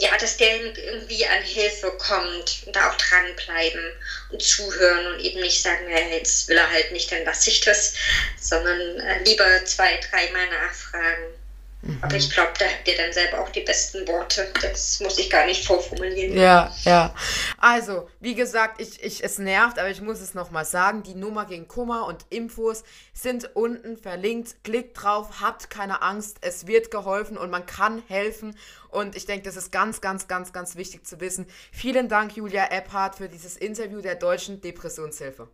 ja, 0.00 0.16
dass 0.16 0.36
der 0.36 0.56
irgendwie 0.56 1.26
an 1.26 1.42
Hilfe 1.42 1.90
kommt 1.92 2.62
und 2.64 2.74
da 2.74 2.88
auch 2.88 2.96
dranbleiben 2.96 3.92
und 4.30 4.42
zuhören 4.42 5.06
und 5.12 5.20
eben 5.20 5.40
nicht 5.40 5.60
sagen, 5.60 5.88
ja, 5.88 5.98
jetzt 5.98 6.48
will 6.48 6.56
er 6.56 6.70
halt 6.70 6.90
nicht, 6.90 7.12
dann 7.12 7.24
lasse 7.24 7.50
ich 7.50 7.60
das, 7.60 7.92
sondern 8.40 8.98
äh, 9.00 9.22
lieber 9.24 9.64
zwei, 9.64 9.98
dreimal 9.98 10.48
nachfragen. 10.48 11.39
Mhm. 11.82 11.98
Aber 12.02 12.14
ich 12.14 12.30
glaube, 12.30 12.52
da 12.58 12.66
habt 12.66 12.86
ihr 12.86 12.96
dann 12.96 13.12
selber 13.12 13.40
auch 13.40 13.48
die 13.48 13.60
besten 13.60 14.06
Worte. 14.06 14.52
Das 14.60 15.00
muss 15.00 15.18
ich 15.18 15.30
gar 15.30 15.46
nicht 15.46 15.64
vorformulieren. 15.64 16.36
Ja, 16.36 16.74
ja. 16.84 17.14
Also, 17.58 18.08
wie 18.20 18.34
gesagt, 18.34 18.80
ich, 18.80 19.02
ich, 19.02 19.24
es 19.24 19.38
nervt, 19.38 19.78
aber 19.78 19.88
ich 19.88 20.00
muss 20.02 20.20
es 20.20 20.34
nochmal 20.34 20.64
sagen. 20.64 21.02
Die 21.02 21.14
Nummer 21.14 21.46
gegen 21.46 21.68
Kummer 21.68 22.06
und 22.06 22.26
Infos 22.28 22.84
sind 23.14 23.56
unten 23.56 23.96
verlinkt. 23.96 24.62
Klickt 24.62 25.02
drauf, 25.02 25.40
habt 25.40 25.70
keine 25.70 26.02
Angst. 26.02 26.38
Es 26.42 26.66
wird 26.66 26.90
geholfen 26.90 27.38
und 27.38 27.50
man 27.50 27.64
kann 27.64 28.02
helfen. 28.08 28.58
Und 28.90 29.16
ich 29.16 29.24
denke, 29.24 29.44
das 29.44 29.56
ist 29.56 29.72
ganz, 29.72 30.00
ganz, 30.00 30.28
ganz, 30.28 30.52
ganz 30.52 30.76
wichtig 30.76 31.06
zu 31.06 31.20
wissen. 31.20 31.46
Vielen 31.72 32.08
Dank, 32.08 32.36
Julia 32.36 32.66
Epphardt, 32.70 33.16
für 33.16 33.28
dieses 33.28 33.56
Interview 33.56 34.00
der 34.00 34.16
Deutschen 34.16 34.60
Depressionshilfe. 34.60 35.48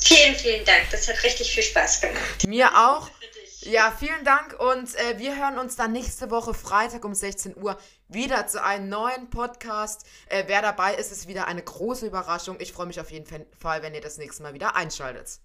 Vielen, 0.00 0.34
vielen 0.34 0.64
Dank. 0.64 0.90
Das 0.90 1.06
hat 1.06 1.22
richtig 1.22 1.52
viel 1.52 1.62
Spaß 1.62 2.00
gemacht. 2.00 2.46
Mir 2.48 2.68
auch. 2.74 3.10
Ja, 3.62 3.90
vielen 3.90 4.24
Dank 4.24 4.58
und 4.58 4.94
äh, 4.94 5.18
wir 5.18 5.36
hören 5.36 5.58
uns 5.58 5.76
dann 5.76 5.92
nächste 5.92 6.30
Woche 6.30 6.54
Freitag 6.54 7.04
um 7.04 7.14
16 7.14 7.58
Uhr 7.58 7.76
wieder 8.08 8.46
zu 8.46 8.62
einem 8.64 8.88
neuen 8.88 9.28
Podcast. 9.28 10.06
Äh, 10.30 10.44
wer 10.46 10.62
dabei 10.62 10.94
ist, 10.94 11.12
ist 11.12 11.28
wieder 11.28 11.46
eine 11.46 11.62
große 11.62 12.06
Überraschung. 12.06 12.56
Ich 12.58 12.72
freue 12.72 12.86
mich 12.86 13.00
auf 13.00 13.10
jeden 13.10 13.26
Fall, 13.58 13.82
wenn 13.82 13.94
ihr 13.94 14.00
das 14.00 14.16
nächste 14.16 14.42
Mal 14.42 14.54
wieder 14.54 14.76
einschaltet. 14.76 15.38